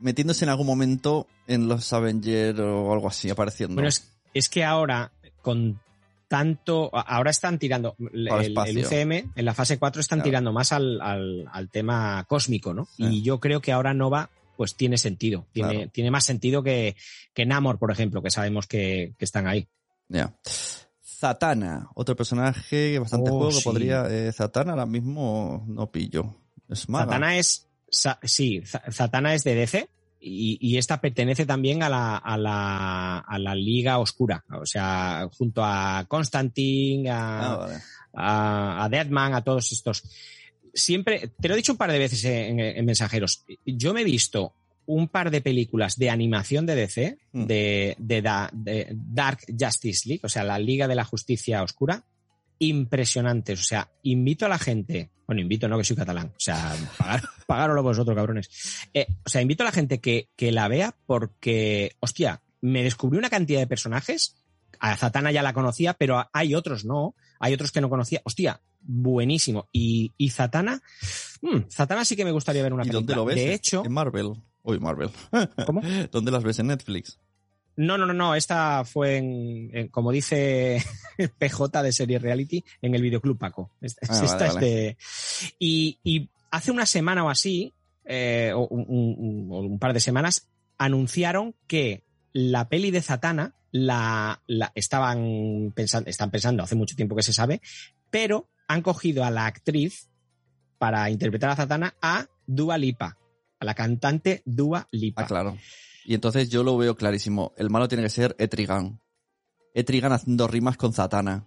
Metiéndose 0.00 0.44
en 0.44 0.48
algún 0.50 0.66
momento 0.66 1.26
en 1.46 1.68
los 1.68 1.92
Avengers 1.92 2.58
o 2.58 2.92
algo 2.92 3.08
así, 3.08 3.30
apareciendo. 3.30 3.74
Bueno, 3.74 3.88
es, 3.88 4.10
es 4.34 4.48
que 4.48 4.64
ahora, 4.64 5.12
con 5.40 5.80
tanto. 6.28 6.90
Ahora 6.92 7.30
están 7.30 7.58
tirando. 7.58 7.94
El, 8.12 8.28
el. 8.28 8.78
UCM, 8.84 9.12
en 9.34 9.44
la 9.44 9.54
fase 9.54 9.78
4, 9.78 10.00
están 10.00 10.18
Claro. 10.18 10.24
tirando 10.30 10.52
más 10.52 10.72
al, 10.72 11.00
al- 11.00 11.48
al 11.50 11.70
tema 11.70 12.24
cósmico, 12.28 12.74
¿no? 12.74 12.86
Sí. 12.96 13.04
Y 13.04 13.22
yo 13.22 13.40
creo 13.40 13.60
que 13.60 13.72
ahora 13.72 13.94
Nova. 13.94 14.30
Pues 14.56 14.76
tiene 14.76 14.98
sentido. 14.98 15.48
Tiene, 15.52 15.74
Claro. 15.74 15.90
tiene 15.92 16.10
más 16.12 16.24
sentido 16.24 16.62
que, 16.62 16.94
que 17.32 17.44
Namor, 17.44 17.76
por 17.80 17.90
ejemplo, 17.90 18.22
que 18.22 18.30
sabemos 18.30 18.68
que, 18.68 19.12
que 19.18 19.24
están 19.24 19.48
ahí. 19.48 19.66
Ya. 20.08 20.32
Zatanna, 21.28 21.88
otro 21.94 22.14
personaje 22.14 22.98
bastante 22.98 23.30
Oh, 23.30 23.38
juego 23.38 23.56
que 23.56 23.64
podría. 23.64 24.06
Eh, 24.10 24.30
Zatanna 24.32 24.72
ahora 24.72 24.84
mismo 24.86 25.64
no 25.66 25.90
pillo. 25.90 26.34
Es 26.68 26.86
maga. 26.88 27.06
Zatanna 27.06 27.38
es. 27.38 27.66
Sa- 27.88 28.18
sí, 28.22 28.60
Za- 28.64 28.82
Zatanna 28.92 29.34
es 29.34 29.42
de 29.44 29.54
DC. 29.54 29.88
Y, 30.20 30.58
y 30.60 30.78
esta 30.78 31.00
pertenece 31.00 31.44
también 31.46 31.82
a 31.82 31.88
la, 31.88 32.16
a, 32.16 32.36
la, 32.38 33.18
a 33.18 33.38
la 33.38 33.54
Liga 33.54 33.98
Oscura. 33.98 34.42
O 34.60 34.64
sea, 34.66 35.28
junto 35.36 35.62
a 35.64 36.04
Constantine, 36.08 37.10
a, 37.10 37.52
Ah, 37.52 37.56
vale. 37.56 37.74
a, 38.14 38.84
a 38.84 38.88
Deadman, 38.88 39.34
a 39.34 39.42
todos 39.44 39.70
estos. 39.72 40.02
Siempre, 40.72 41.30
te 41.40 41.48
lo 41.48 41.54
he 41.54 41.58
dicho 41.58 41.72
un 41.72 41.78
par 41.78 41.90
de 41.92 41.98
veces 41.98 42.24
en, 42.24 42.58
en 42.60 42.84
mensajeros, 42.84 43.44
yo 43.64 43.92
me 43.94 44.00
he 44.00 44.04
visto 44.04 44.54
un 44.86 45.08
par 45.08 45.30
de 45.30 45.40
películas 45.40 45.96
de 45.96 46.10
animación 46.10 46.66
de 46.66 46.74
DC, 46.74 47.18
Mm. 47.32 47.44
de, 47.46 47.96
de, 47.98 48.22
da- 48.22 48.50
de 48.52 48.88
Dark 48.92 49.40
Justice 49.58 50.08
League, 50.08 50.20
o 50.24 50.28
sea, 50.28 50.44
la 50.44 50.58
Liga 50.58 50.86
de 50.88 50.94
la 50.94 51.04
Justicia 51.04 51.62
Oscura, 51.62 52.04
impresionantes. 52.58 53.60
O 53.60 53.64
sea, 53.64 53.90
invito 54.02 54.46
a 54.46 54.48
la 54.48 54.58
gente, 54.58 55.10
bueno, 55.26 55.40
invito, 55.42 55.68
no 55.68 55.78
que 55.78 55.84
soy 55.84 55.96
catalán, 55.96 56.28
o 56.28 56.40
sea, 56.40 56.74
pagar, 56.98 57.22
pagároslo 57.46 57.82
vosotros, 57.82 58.16
cabrones. 58.16 58.48
Eh, 58.94 59.06
o 59.24 59.28
sea, 59.28 59.42
invito 59.42 59.62
a 59.62 59.66
la 59.66 59.72
gente 59.72 60.00
que, 60.00 60.28
que 60.36 60.52
la 60.52 60.68
vea 60.68 60.94
porque, 61.06 61.92
hostia, 62.00 62.42
me 62.60 62.82
descubrí 62.82 63.18
una 63.18 63.30
cantidad 63.30 63.60
de 63.60 63.66
personajes. 63.66 64.36
A 64.80 64.96
Zatanna 64.96 65.30
ya 65.32 65.42
la 65.42 65.52
conocía, 65.52 65.94
pero 65.94 66.28
hay 66.32 66.54
otros 66.54 66.84
no. 66.84 67.14
Hay 67.38 67.54
otros 67.54 67.72
que 67.72 67.80
no 67.80 67.88
conocía. 67.88 68.20
Hostia, 68.24 68.60
buenísimo. 68.80 69.68
Y, 69.72 70.12
y 70.18 70.30
Zatanna, 70.30 70.80
mm, 71.42 71.70
Zatanna 71.70 72.04
sí 72.04 72.16
que 72.16 72.24
me 72.24 72.32
gustaría 72.32 72.62
ver 72.62 72.72
una 72.72 72.82
¿Y 72.84 72.88
película. 72.88 73.00
dónde 73.00 73.14
lo 73.16 73.24
ves? 73.24 73.36
De 73.36 73.54
hecho, 73.54 73.82
En 73.84 73.92
Marvel. 73.92 74.32
Uy, 74.64 74.80
Marvel. 74.80 75.10
¿cómo? 75.66 75.80
¿Dónde 76.10 76.30
las 76.32 76.42
ves 76.42 76.58
en 76.58 76.66
Netflix? 76.68 77.20
No, 77.76 77.98
no, 77.98 78.06
no, 78.06 78.12
no. 78.14 78.34
Esta 78.34 78.84
fue 78.84 79.18
en, 79.18 79.70
en- 79.72 79.88
como 79.88 80.10
dice 80.10 80.82
PJ 81.38 81.82
de 81.82 81.92
serie 81.92 82.18
reality, 82.18 82.64
en 82.82 82.94
el 82.94 83.02
videoclub 83.02 83.38
Paco. 83.38 83.70
Esta, 83.80 84.06
Ah, 84.08 84.20
esta 84.24 84.36
vale, 84.36 84.46
es 84.48 84.54
vale. 84.54 84.66
de- 84.66 84.96
y, 85.58 85.98
y 86.02 86.30
hace 86.50 86.70
una 86.70 86.86
semana 86.86 87.24
o 87.24 87.30
así, 87.30 87.72
eh, 88.04 88.52
o 88.54 88.66
un, 88.68 88.84
un- 88.88 89.48
o 89.52 89.58
un 89.60 89.78
par 89.78 89.92
de 89.92 90.00
semanas, 90.00 90.48
anunciaron 90.78 91.54
que 91.66 92.04
la 92.32 92.68
peli 92.68 92.90
de 92.90 93.02
Zatanna 93.02 93.54
la, 93.70 94.40
la 94.46 94.72
estaban 94.74 95.72
pensando, 95.74 96.08
están 96.08 96.30
pensando 96.30 96.62
hace 96.62 96.74
mucho 96.76 96.96
tiempo 96.96 97.16
que 97.16 97.22
se 97.22 97.32
sabe, 97.32 97.60
pero 98.10 98.48
han 98.68 98.82
cogido 98.82 99.24
a 99.24 99.30
la 99.30 99.46
actriz 99.46 100.08
para 100.78 101.10
interpretar 101.10 101.50
a 101.50 101.56
Zatanna 101.56 101.94
a 102.00 102.26
Dua 102.46 102.78
Lipa, 102.78 103.16
a 103.64 103.66
la 103.66 103.74
cantante 103.74 104.42
Dua 104.44 104.86
Lipa. 104.92 105.22
Ah, 105.22 105.26
claro. 105.26 105.56
Y 106.04 106.14
entonces 106.14 106.48
yo 106.50 106.62
lo 106.62 106.76
veo 106.76 106.96
clarísimo. 106.96 107.52
El 107.56 107.70
malo 107.70 107.88
tiene 107.88 108.04
que 108.04 108.10
ser 108.10 108.36
Etrigan. 108.38 109.00
Etrigan 109.74 110.12
haciendo 110.12 110.46
rimas 110.46 110.76
con 110.76 110.92
Zatanna. 110.92 111.46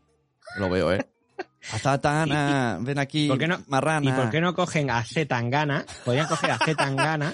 Lo 0.58 0.70
veo, 0.70 0.92
¿eh? 0.92 1.08
A 1.72 1.78
Zatanna, 1.80 2.80
ven 2.82 2.98
aquí, 3.00 3.28
¿Por 3.28 3.38
qué 3.38 3.48
no- 3.48 3.62
marrana. 3.68 4.10
¿Y 4.10 4.14
por 4.14 4.30
qué 4.30 4.42
no 4.42 4.54
cogen 4.56 4.90
a 4.90 5.04
Z 5.04 5.26
Tangana? 5.28 5.86
Podrían 6.06 6.28
coger 6.28 6.52
a 6.52 6.58
Z 6.58 6.76
Tangana, 6.76 7.34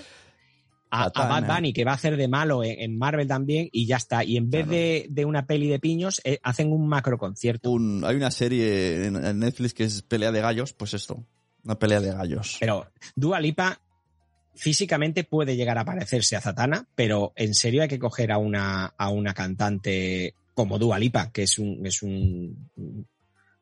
a, 0.90 1.04
a. 1.06 1.28
Bad 1.28 1.56
Bunny, 1.56 1.72
que 1.74 1.84
va 1.86 1.92
a 1.92 1.96
hacer 1.96 2.18
de 2.18 2.28
malo 2.28 2.64
en, 2.64 2.80
en 2.80 2.98
Marvel 2.98 3.28
también, 3.28 3.70
y 3.72 3.86
ya 3.86 3.98
está. 3.98 4.24
Y 4.24 4.38
en 4.38 4.50
vez 4.50 4.64
Claro. 4.66 4.78
de, 4.78 5.08
de 5.10 5.26
una 5.26 5.46
peli 5.46 5.68
de 5.68 5.80
piños, 5.80 6.20
eh, 6.24 6.40
hacen 6.44 6.72
un 6.72 6.88
macro 6.88 7.18
concierto. 7.18 7.70
Un- 7.72 8.04
hay 8.06 8.16
una 8.16 8.32
serie 8.32 9.06
en, 9.06 9.24
en 9.24 9.40
Netflix 9.40 9.74
que 9.74 9.84
es 9.86 10.02
Pelea 10.02 10.32
de 10.32 10.42
Gallos, 10.42 10.74
pues 10.74 10.94
esto. 10.94 11.24
Una 11.64 11.76
pelea 11.80 12.02
de 12.02 12.12
gallos. 12.12 12.58
Pero 12.60 12.88
Dua 13.16 13.40
Lipa 13.40 13.80
físicamente 14.56 15.24
puede 15.24 15.56
llegar 15.56 15.78
a 15.78 15.86
parecerse 15.86 16.36
a 16.36 16.42
Zatanna, 16.42 16.88
pero 16.96 17.34
en 17.36 17.54
serio 17.54 17.82
hay 17.82 17.88
que 17.88 18.00
coger 18.00 18.32
a 18.32 18.38
una, 18.38 18.94
a 18.98 19.10
una 19.10 19.34
cantante 19.34 20.36
como 20.54 20.78
Dua 20.80 21.00
Lipa, 21.00 21.32
que 21.32 21.44
es 21.44 21.58
un, 21.60 21.86
es 21.86 22.04
un, 22.04 22.70
o 22.78 23.06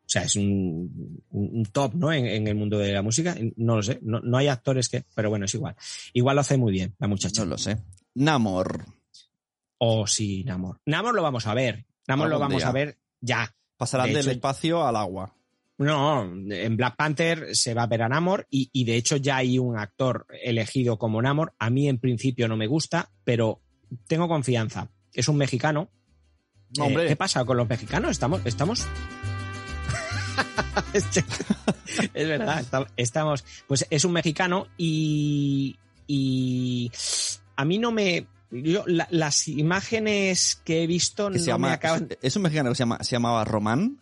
sea, 0.05 0.24
es 0.24 0.36
un, 0.36 1.65
top, 1.71 1.93
¿no? 1.95 2.12
En, 2.12 2.25
en 2.25 2.48
el 2.48 2.55
mundo 2.55 2.77
de 2.77 2.91
la 2.93 3.01
música. 3.01 3.36
No 3.55 3.77
lo 3.77 3.83
sé. 3.83 4.00
No, 4.01 4.19
no 4.19 4.38
hay 4.38 4.48
actores 4.50 4.89
que, 4.89 5.05
pero 5.15 5.29
bueno, 5.29 5.45
es 5.45 5.53
igual. 5.53 5.75
Igual 6.13 6.36
lo 6.36 6.41
hace 6.41 6.57
muy 6.57 6.74
bien 6.74 6.93
la 7.00 7.07
muchacha. 7.07 7.43
No 7.43 7.51
lo 7.51 7.57
sé. 7.57 7.77
Namor. 8.15 8.86
Oh, 9.77 10.05
sí, 10.05 10.43
Namor. 10.43 10.79
Namor 10.86 11.15
lo 11.15 11.24
vamos 11.24 11.48
a 11.48 11.53
ver. 11.53 11.86
Namor 12.07 12.29
lo 12.29 12.39
vamos 12.39 12.57
día. 12.62 12.67
a 12.69 12.71
ver 12.74 12.98
ya. 13.21 13.55
Pasarán 13.77 14.07
De 14.07 14.13
del 14.15 14.21
hecho- 14.24 14.31
espacio 14.31 14.86
al 14.86 14.95
agua. 14.98 15.33
No, 15.84 16.24
en 16.24 16.78
Black 16.78 16.96
Panther 16.96 17.56
se 17.56 17.74
va 17.74 17.84
a 17.84 17.88
ver 17.88 18.04
a 18.04 18.10
Namor 18.10 18.46
y, 18.50 18.70
y 18.72 18.84
de 18.86 18.96
hecho 18.98 19.18
ya 19.18 19.38
hay 19.38 19.58
un 19.60 19.78
actor 19.78 20.26
elegido 20.44 20.98
como 20.98 21.22
Namor. 21.22 21.54
A 21.60 21.70
mí 21.70 21.88
en 21.90 21.98
principio 22.00 22.48
no 22.48 22.56
me 22.58 22.68
gusta, 22.68 23.10
pero 23.24 23.62
tengo 24.08 24.28
confianza. 24.28 24.90
Es 25.14 25.28
un 25.28 25.38
mexicano. 25.38 25.90
No, 26.78 26.84
Eh, 26.84 26.88
hombre. 26.88 27.08
¿Qué 27.08 27.16
pasa 27.16 27.44
con 27.46 27.58
los 27.58 27.68
mexicanos? 27.68 28.12
Estamos, 28.12 28.42
estamos. 28.46 28.86
Es 32.14 32.28
verdad, 32.28 32.60
esta- 32.62 32.88
estamos. 32.96 33.44
Pues 33.68 33.86
es 33.90 34.06
un 34.06 34.14
mexicano 34.14 34.68
y. 34.78 35.78
y 36.08 36.92
a 37.56 37.66
mí 37.66 37.78
no 37.78 37.92
me. 37.92 38.28
Yo, 38.52 38.84
la- 38.86 39.08
las 39.12 39.48
imágenes 39.48 40.62
que 40.66 40.84
he 40.84 40.88
visto 40.88 41.30
Que 41.32 41.40
no 41.40 41.46
llama, 41.46 41.68
me 41.70 41.74
acaban. 41.74 42.10
Es 42.22 42.36
un 42.36 42.44
mexicano 42.44 42.70
que 42.70 42.76
se, 42.76 42.80
llama, 42.84 43.00
se 43.02 43.12
llamaba 43.16 43.44
Román. 43.46 44.00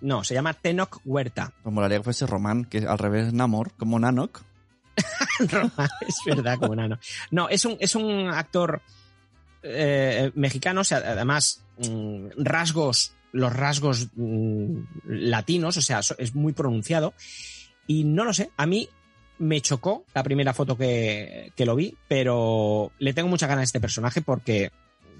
No, 0.00 0.24
se 0.24 0.34
llama 0.34 0.54
Tenoch 0.54 1.00
Huerta. 1.04 1.52
Pues 1.62 1.74
molaría 1.74 1.98
que 1.98 2.04
fuese 2.04 2.26
Román, 2.26 2.64
que 2.64 2.86
al 2.86 2.98
revés 2.98 3.32
Namor, 3.32 3.72
como 3.72 3.98
Nanok. 3.98 4.42
Roma, 5.38 5.88
es 6.00 6.16
verdad, 6.26 6.58
como 6.58 6.74
nano. 6.74 6.98
No, 7.30 7.48
es 7.48 7.64
un, 7.64 7.76
es 7.78 7.94
un 7.94 8.28
actor 8.28 8.82
eh, 9.62 10.32
mexicano, 10.34 10.80
o 10.80 10.84
sea, 10.84 10.98
además, 10.98 11.64
mm, 11.78 12.30
rasgos 12.38 13.12
los 13.32 13.52
rasgos 13.54 14.08
mm, 14.14 14.80
latinos, 15.06 15.76
o 15.76 15.82
sea, 15.82 16.00
es 16.18 16.34
muy 16.34 16.52
pronunciado. 16.52 17.14
Y 17.86 18.04
no 18.04 18.24
lo 18.24 18.32
sé, 18.32 18.50
a 18.56 18.66
mí 18.66 18.88
me 19.38 19.60
chocó 19.60 20.04
la 20.14 20.22
primera 20.22 20.52
foto 20.52 20.76
que, 20.76 21.52
que 21.54 21.66
lo 21.66 21.76
vi, 21.76 21.96
pero 22.08 22.92
le 22.98 23.12
tengo 23.12 23.28
muchas 23.28 23.48
ganas 23.48 23.62
a 23.62 23.64
este 23.64 23.80
personaje 23.80 24.20
porque, 24.20 24.70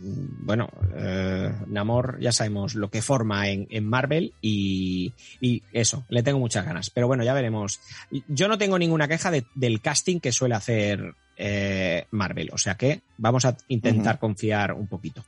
bueno, 0.01 0.69
eh, 0.97 1.53
Namor 1.67 2.19
ya 2.21 2.33
sabemos 2.33 2.75
lo 2.75 2.91
que 2.91 3.03
forma 3.03 3.49
en, 3.49 3.67
en 3.71 3.85
Marvel 3.85 4.33
y, 4.41 5.13
y 5.41 5.63
eso, 5.73 6.05
le 6.09 6.23
tengo 6.23 6.39
muchas 6.39 6.65
ganas. 6.65 6.91
Pero 6.91 7.07
bueno, 7.07 7.25
ya 7.25 7.35
veremos. 7.35 7.81
Yo 8.29 8.49
no 8.49 8.59
tengo 8.59 8.79
ninguna 8.79 9.09
queja 9.09 9.31
de- 9.31 9.47
del 9.55 9.81
casting 9.81 10.21
que 10.21 10.33
suele 10.33 10.55
hacer 10.55 11.15
eh, 11.37 12.07
Marvel, 12.11 12.51
o 12.53 12.59
sea 12.59 12.75
que 12.77 13.03
vamos 13.17 13.45
a 13.45 13.57
intentar 13.69 14.19
confiar 14.19 14.73
un 14.73 14.89
poquito. 14.89 15.25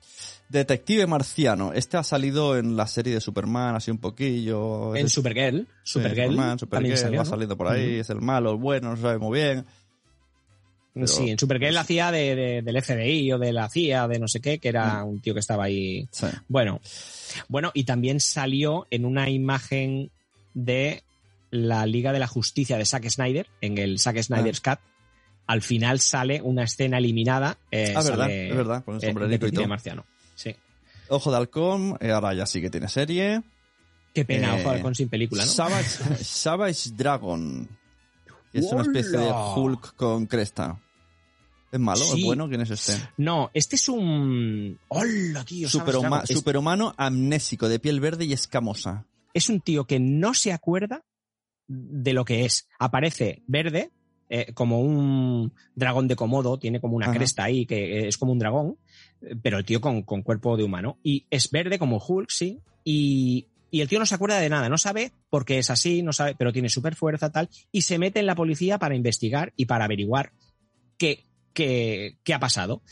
Detective 0.49 1.07
Marciano. 1.07 1.73
Este 1.73 1.97
ha 1.97 2.03
salido 2.03 2.59
en 2.59 2.77
la 2.77 2.89
serie 2.89 3.15
de 3.15 3.21
Superman, 3.21 3.77
así 3.77 3.93
un 3.93 3.99
poquillo. 3.99 4.97
En 4.97 5.07
Es- 5.07 5.13
Supergirl, 5.13 5.69
sí, 5.85 5.93
Supergirl, 5.93 6.31
Superman, 6.33 6.59
Supergirl, 6.59 7.27
saliendo 7.27 7.57
por 7.57 7.69
ahí, 7.69 8.01
es 8.01 8.11
el 8.11 8.21
malo, 8.21 8.51
el 8.51 8.57
bueno, 8.57 8.91
no 8.91 8.97
se 8.97 9.03
sabe 9.03 9.19
muy 9.19 9.39
bien. 9.39 9.65
Pero- 11.07 11.19
Sí, 11.19 11.31
en 11.31 11.39
Supergirl 11.39 11.77
hacía 11.77 12.11
de, 12.11 12.35
de- 12.35 12.63
del 12.63 12.83
FBI 12.83 13.33
o 13.33 13.39
de 13.39 13.53
la 13.53 13.69
CIA, 13.69 14.09
de 14.09 14.19
no 14.19 14.29
sé 14.29 14.41
qué, 14.41 14.59
que 14.59 14.69
era 14.69 15.03
un 15.05 15.21
tío 15.21 15.35
que 15.35 15.41
estaba 15.41 15.65
ahí. 15.65 16.09
Sí. 16.11 16.27
Bueno, 16.49 16.81
bueno, 17.49 17.71
y 17.75 17.85
también 17.85 18.21
salió 18.21 18.87
en 18.91 19.05
una 19.05 19.29
imagen 19.31 20.11
de 20.55 21.03
la 21.51 21.85
Liga 21.87 22.13
de 22.13 22.19
la 22.21 22.27
Justicia 22.27 22.77
de 22.79 22.85
Zack 22.85 23.09
Snyder, 23.09 23.47
en 23.61 23.79
el 23.79 23.99
Zack 23.99 24.23
Snyder's 24.23 24.61
Cut. 24.61 24.79
Al 25.47 25.63
final 25.63 25.99
sale 25.99 26.41
una 26.43 26.63
escena 26.65 26.99
eliminada. 26.99 27.59
eh, 27.73 27.93
Ah, 27.97 28.03
verdad, 28.03 28.31
es 28.31 28.55
verdad, 28.57 28.85
con 28.85 28.95
el 28.97 29.03
eh, 29.03 29.07
sombrerito 29.09 29.47
y 29.49 29.53
todo. 29.53 29.67
Marciano. 29.67 30.05
Sí. 30.37 30.55
Ojo 31.09 31.31
de 31.33 31.37
Halcón, 31.39 31.97
eh, 32.01 32.13
ahora 32.13 32.35
ya 32.35 32.47
sí 32.47 32.61
que 32.61 32.71
tiene 32.71 32.89
serie. 32.89 33.43
Qué 34.15 34.25
pena, 34.25 34.57
Eh, 34.57 34.61
ojo 34.61 34.71
Halcón 34.71 34.95
sin 34.95 35.09
película, 35.09 35.45
¿no? 35.45 35.51
Savage, 35.51 36.25
Savage 36.25 36.91
Dragon. 36.97 37.69
Es 38.53 38.65
una 38.73 38.83
especie 38.83 39.19
de. 39.19 39.31
Hulk 39.57 39.95
con 39.97 40.27
cresta. 40.27 40.79
¿Es 41.73 41.79
malo? 41.81 42.05
Sí. 42.05 42.19
¿Es 42.21 42.25
bueno? 42.25 42.49
¿Quién 42.49 42.61
es 42.63 42.71
este? 42.71 42.95
No, 43.17 43.51
este 43.55 43.77
es 43.77 43.89
un. 43.89 44.79
¡Hola, 44.89 45.45
tío! 45.45 45.69
Superhuma-! 45.69 46.25
Es- 46.29 46.37
superhumano 46.37 46.95
amnésico, 46.97 47.69
de 47.69 47.79
piel 47.79 48.01
verde 48.01 48.25
y 48.25 48.33
escamosa. 48.33 49.07
es 49.33 49.49
un 49.49 49.61
tío 49.61 49.85
que 49.85 50.01
no 50.01 50.35
se 50.35 50.53
acuerda 50.53 51.05
de 51.69 52.13
lo 52.13 52.25
que 52.25 52.45
es. 52.45 52.69
Aparece 52.81 53.43
verde, 53.47 53.91
eh, 54.29 54.53
como 54.55 54.81
un 54.81 55.53
dragón 55.77 56.09
de 56.09 56.17
Komodo, 56.17 56.59
tiene 56.59 56.81
como 56.81 56.97
una 56.97 57.07
Ajá. 57.07 57.15
cresta 57.17 57.45
ahí, 57.45 57.67
que 57.67 58.09
es 58.09 58.19
como 58.19 58.33
un 58.33 58.39
dragón, 58.41 58.77
eh, 59.23 59.37
pero 59.41 59.59
el 59.59 59.65
tío 59.65 59.81
con, 59.81 60.03
con 60.03 60.23
cuerpo 60.23 60.57
de 60.57 60.65
humano. 60.65 60.99
Y 61.05 61.27
es 61.31 61.51
verde 61.51 61.79
como 61.79 61.99
Hulk, 62.05 62.31
sí. 62.31 62.59
Y, 62.83 63.47
y 63.71 63.81
el 63.83 63.89
tío 63.89 64.01
no 64.01 64.07
se 64.07 64.17
acuerda 64.17 64.41
de 64.41 64.49
nada, 64.49 64.69
no 64.69 64.79
sabe 64.79 65.13
por 65.31 65.45
qué 65.45 65.59
es 65.59 65.71
así, 65.71 66.03
no 66.03 66.13
sabe, 66.13 66.35
pero 66.37 66.53
tiene 66.53 66.69
super 66.69 66.97
fuerza, 66.97 67.31
tal. 67.31 67.49
Y 67.71 67.83
se 67.83 67.99
mete 68.01 68.19
en 68.19 68.27
la 68.27 68.35
policía 68.35 68.79
para 68.79 68.97
investigar 68.97 69.53
y 69.55 69.67
para 69.67 69.85
averiguar 69.85 70.33
qué, 70.99 71.27
qué, 71.65 72.17
qué 72.25 72.35
ha 72.35 72.39
pasado. 72.41 72.83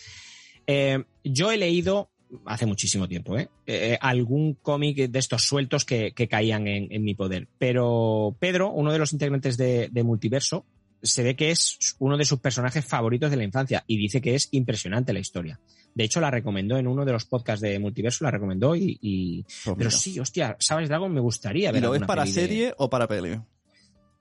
Eh, 0.67 1.03
yo 1.25 1.51
he 1.51 1.57
leído 1.57 2.11
hace 2.45 2.67
muchísimo 2.67 3.09
tiempo, 3.09 3.39
¿eh? 3.39 3.49
Eh, 3.67 3.97
algún 4.01 4.55
cómic 4.55 4.97
de 5.11 5.19
estos 5.19 5.43
sueltos 5.45 5.85
que, 5.87 6.13
que 6.13 6.29
caían 6.29 6.67
en, 6.69 6.93
en 6.93 7.03
mi 7.03 7.15
poder. 7.15 7.49
Pero 7.59 8.37
Pedro, 8.39 8.71
uno 8.73 8.93
de 8.93 8.99
los 8.99 9.13
integrantes 9.15 9.57
de, 9.57 9.89
de 9.91 10.03
Multiverso, 10.03 10.67
se 11.03 11.23
ve 11.23 11.37
que 11.37 11.51
es 11.53 11.97
uno 12.01 12.17
de 12.19 12.25
sus 12.27 12.41
personajes 12.41 12.85
favoritos 12.85 13.31
de 13.31 13.37
la 13.39 13.45
infancia 13.45 13.85
y 13.87 13.97
dice 13.97 14.21
que 14.21 14.35
es 14.35 14.49
impresionante 14.51 15.13
la 15.15 15.21
historia. 15.21 15.59
De 15.95 16.05
hecho, 16.05 16.21
la 16.21 16.31
recomendó 16.31 16.77
en 16.77 16.87
uno 16.87 17.05
de 17.07 17.13
los 17.13 17.25
podcasts 17.25 17.63
de 17.63 17.79
Multiverso, 17.79 18.25
la 18.25 18.31
recomendó 18.31 18.77
y... 18.77 18.99
y- 19.01 19.43
Pues 19.65 19.77
Pero 19.79 19.91
sí, 19.91 20.19
hostia, 20.21 20.57
¿sabes, 20.59 20.89
Dragon? 20.89 21.11
Me 21.13 21.21
gustaría 21.21 21.71
¿Y 21.71 21.73
ver 21.73 21.83
lo 21.83 21.93
ves 21.93 22.03
para 22.03 22.25
de- 22.25 22.31
serie 22.33 22.75
o 22.77 22.91
para 22.91 23.07
peli? 23.09 23.41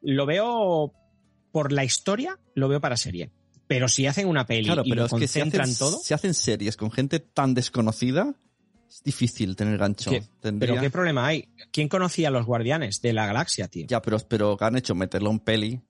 Lo 0.02 0.26
veo 0.26 0.94
por 1.52 1.72
la 1.72 1.84
historia, 1.84 2.40
lo 2.56 2.68
veo 2.70 2.80
para 2.80 2.96
serie. 2.96 3.32
Pero 3.68 3.88
si 3.90 4.08
hacen 4.08 4.28
una 4.28 4.46
peli 4.46 4.66
Claro, 4.66 4.82
y 4.86 4.90
pero 4.90 5.02
lo 5.02 5.06
es 5.08 5.14
que 5.14 5.28
si 5.28 5.40
concentran 5.40 5.64
hacen, 5.70 5.78
todo... 5.78 6.00
si 6.00 6.14
hacen 6.14 6.34
series 6.34 6.78
con 6.78 6.92
gente 6.92 7.20
tan 7.20 7.54
desconocida, 7.54 8.34
es 8.90 9.04
difícil 9.04 9.56
tener 9.56 9.78
gancho. 9.78 10.10
¿Qué? 10.10 10.24
Tendría- 10.42 10.72
Pero 10.72 10.82
¿qué 10.82 10.90
problema 10.90 11.28
hay? 11.28 11.50
¿Quién 11.72 11.90
conocía 11.90 12.30
a 12.30 12.32
los 12.32 12.46
Guardianes 12.46 13.02
de 13.02 13.14
la 13.14 13.26
Galaxia, 13.26 13.68
tío? 13.68 13.86
Ya, 13.88 14.02
pero, 14.02 14.20
pero 14.20 14.58
han 14.62 14.78
hecho 14.78 14.96
meterlo 14.96 15.30
en 15.32 15.40
peli. 15.40 15.82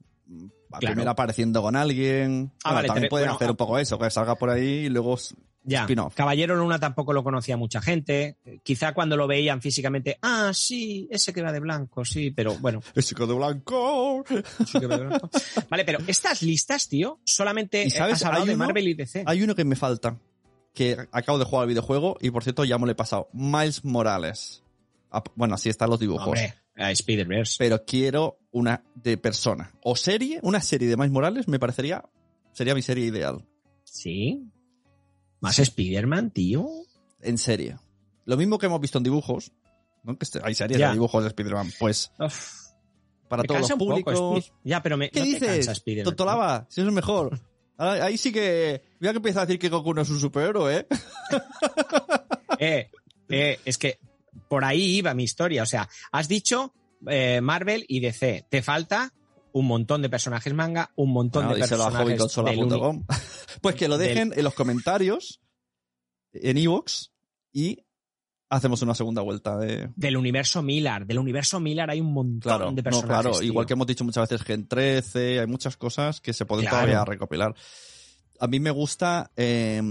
Claro. 0.69 0.93
primero 0.95 1.11
apareciendo 1.11 1.61
con 1.61 1.77
alguien. 1.77 2.51
Ah, 2.63 2.71
Bueno, 2.71 2.75
vale, 2.75 2.87
también 2.87 3.03
te- 3.05 3.09
pueden 3.09 3.25
bueno, 3.27 3.35
hacer 3.35 3.47
ah. 3.47 3.51
un 3.51 3.57
poco 3.57 3.79
eso, 3.79 3.97
que 3.97 4.09
salga 4.09 4.35
por 4.35 4.49
ahí 4.49 4.63
y 4.85 4.89
luego 4.89 5.17
Ya, 5.69 5.81
spin-off. 5.81 6.15
Caballero 6.15 6.55
Luna 6.55 6.79
tampoco 6.79 7.11
lo 7.13 7.23
conocía 7.23 7.57
mucha 7.57 7.81
gente. 7.81 8.37
Quizá 8.63 8.93
cuando 8.93 9.17
lo 9.17 9.27
veían 9.27 9.61
físicamente, 9.61 10.17
ah, 10.21 10.51
sí, 10.53 11.07
ese 11.11 11.33
que 11.33 11.41
va 11.41 11.51
de 11.51 11.59
blanco, 11.59 12.05
sí, 12.05 12.31
pero 12.31 12.55
bueno. 12.55 12.81
El 12.95 13.03
chico 13.03 13.27
de 13.27 13.33
blanco. 13.35 14.23
sí 14.65 14.79
que 14.79 14.87
va 14.87 14.97
de 14.97 15.05
blanco. 15.05 15.29
Vale, 15.69 15.83
pero 15.85 15.99
estas 16.07 16.41
listas, 16.41 16.87
tío, 16.87 17.19
solamente 17.25 17.83
¿Y 17.83 17.89
sabes? 17.89 18.15
has 18.15 18.25
hablado 18.25 18.45
de 18.45 18.55
uno- 18.55 18.65
Marvel 18.65 18.87
y 18.87 18.93
DC. 18.93 19.23
Hay 19.27 19.43
uno 19.43 19.53
que 19.53 19.65
me 19.65 19.75
falta. 19.75 20.17
Que 20.73 20.95
acabo 21.11 21.39
de 21.39 21.45
jugar 21.45 21.63
al 21.63 21.69
videojuego 21.69 22.17
y 22.21 22.29
por 22.29 22.43
cierto 22.43 22.63
ya 22.63 22.77
me 22.77 22.85
lo 22.85 22.91
he 22.91 22.95
pasado. 22.95 23.29
Miles 23.33 23.83
Morales. 23.83 24.63
Ah, 25.11 25.23
Bueno, 25.35 25.55
así 25.55 25.69
están 25.69 25.89
los 25.89 25.99
dibujos. 25.99 26.27
Hombre, 26.27 26.53
a 26.75 26.91
Spider-Verse. 26.91 27.55
Pero 27.57 27.83
quiero 27.83 28.37
una 28.51 28.83
de 28.93 29.17
persona. 29.17 29.73
O 29.81 29.95
serie, 29.95 30.39
una 30.43 30.61
serie 30.61 30.87
de 30.87 30.95
Miles 30.95 31.11
Morales 31.11 31.47
me 31.47 31.57
parecería. 31.59 32.03
Sería 32.53 32.75
mi 32.75 32.83
serie 32.83 33.05
ideal. 33.05 33.43
Sí. 33.83 34.43
Más 35.39 35.59
Spider-Man, 35.59 36.31
tío. 36.31 36.67
En 37.21 37.37
serie. 37.37 37.77
Lo 38.25 38.37
mismo 38.37 38.57
que 38.57 38.65
hemos 38.65 38.81
visto 38.81 38.97
en 38.97 39.03
dibujos. 39.03 39.51
¿no? 40.03 40.17
Que 40.17 40.23
este- 40.23 40.39
hay 40.43 40.53
series 40.55 40.79
Ya. 40.79 40.87
de 40.87 40.93
dibujos 40.93 41.23
de 41.23 41.27
Spider-Man. 41.29 41.73
Pues 41.79 42.11
Uf, 42.19 42.67
para 43.27 43.43
me 43.43 43.47
todos 43.47 43.61
los 43.61 43.71
un 43.71 43.77
públicos. 43.77 44.53
Ya, 44.63 44.81
pero 44.81 44.97
me 44.97 45.09
¿Qué 45.09 45.19
no 45.19 45.25
dices? 45.25 45.83
Totolaba, 46.03 46.65
si 46.69 46.81
eso 46.81 46.89
es 46.89 46.93
mejor. 46.95 47.39
Ahí 47.77 48.17
sí 48.17 48.31
que. 48.31 48.81
Mira 48.99 49.13
que 49.13 49.17
empieza 49.17 49.41
a 49.41 49.45
decir 49.45 49.59
que 49.59 49.69
Goku 49.69 49.93
no 49.93 50.01
es 50.01 50.09
un 50.09 50.19
superhéroe, 50.19 50.77
¿eh? 50.77 50.87
Eh, 52.59 52.89
eh, 53.29 53.59
es 53.65 53.77
que 53.77 53.99
por 54.47 54.65
ahí 54.65 54.97
iba 54.97 55.13
mi 55.13 55.23
historia. 55.23 55.61
O 55.61 55.65
sea, 55.67 55.87
has 56.11 56.27
dicho 56.27 56.73
eh, 57.05 57.39
Marvel 57.39 57.85
y 57.87 57.99
DC. 57.99 58.45
Te 58.49 58.63
falta 58.63 59.13
un 59.57 59.65
montón 59.67 60.01
de 60.01 60.09
personajes 60.09 60.53
manga, 60.53 60.91
un 60.95 61.11
montón 61.11 61.45
No, 61.45 61.53
de 61.53 61.59
personajes 61.59 62.07
del. 62.07 63.03
Pues 63.61 63.75
que 63.75 63.87
lo 63.87 63.97
dejen 63.97 64.33
en 64.35 64.43
los 64.43 64.53
comentarios 64.53 65.41
en 66.33 66.57
Evox 66.57 67.11
y 67.51 67.83
hacemos 68.49 68.81
una 68.83 68.93
segunda 68.93 69.21
vuelta 69.21 69.57
de. 69.57 69.89
del 69.95 70.15
universo 70.17 70.61
Miller. 70.61 71.05
Del 71.07 71.19
universo 71.19 71.59
Miller 71.59 71.89
hay 71.89 71.99
un 72.01 72.13
montón 72.13 72.39
Claro, 72.41 72.65
de 72.71 72.75
no, 72.75 72.83
personajes. 72.83 73.07
claro. 73.21 73.31
tío. 73.39 73.43
Igual 73.47 73.65
que 73.65 73.73
hemos 73.73 73.87
dicho 73.87 74.03
muchas 74.03 74.29
veces 74.29 74.45
Gen 74.45 74.67
13, 74.67 75.39
hay 75.39 75.47
muchas 75.47 75.75
cosas 75.77 76.21
que 76.21 76.33
se 76.33 76.45
pueden 76.45 76.65
Claro. 76.65 76.77
todavía 76.85 77.03
recopilar. 77.05 77.55
A 78.39 78.47
mí 78.47 78.59
me 78.59 78.71
gusta. 78.71 79.31
eh, 79.35 79.81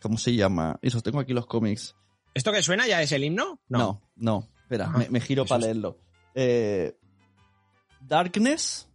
¿Cómo 0.00 0.18
se 0.18 0.34
llama? 0.34 0.76
Eso, 0.82 1.00
tengo 1.00 1.20
aquí 1.20 1.32
los 1.32 1.46
cómics. 1.46 1.94
¿Esto 2.34 2.50
que 2.50 2.62
suena 2.62 2.88
ya 2.88 3.00
es 3.02 3.12
el 3.12 3.22
himno? 3.22 3.60
No, 3.68 4.02
no. 4.16 4.48
Espera, 4.62 4.90
Ah, 4.92 4.98
me, 4.98 5.08
me 5.10 5.20
giro 5.20 5.44
eso 5.44 5.50
para 5.50 5.66
leerlo. 5.66 5.98
Eh, 6.34 6.96
Darkness 8.06 8.88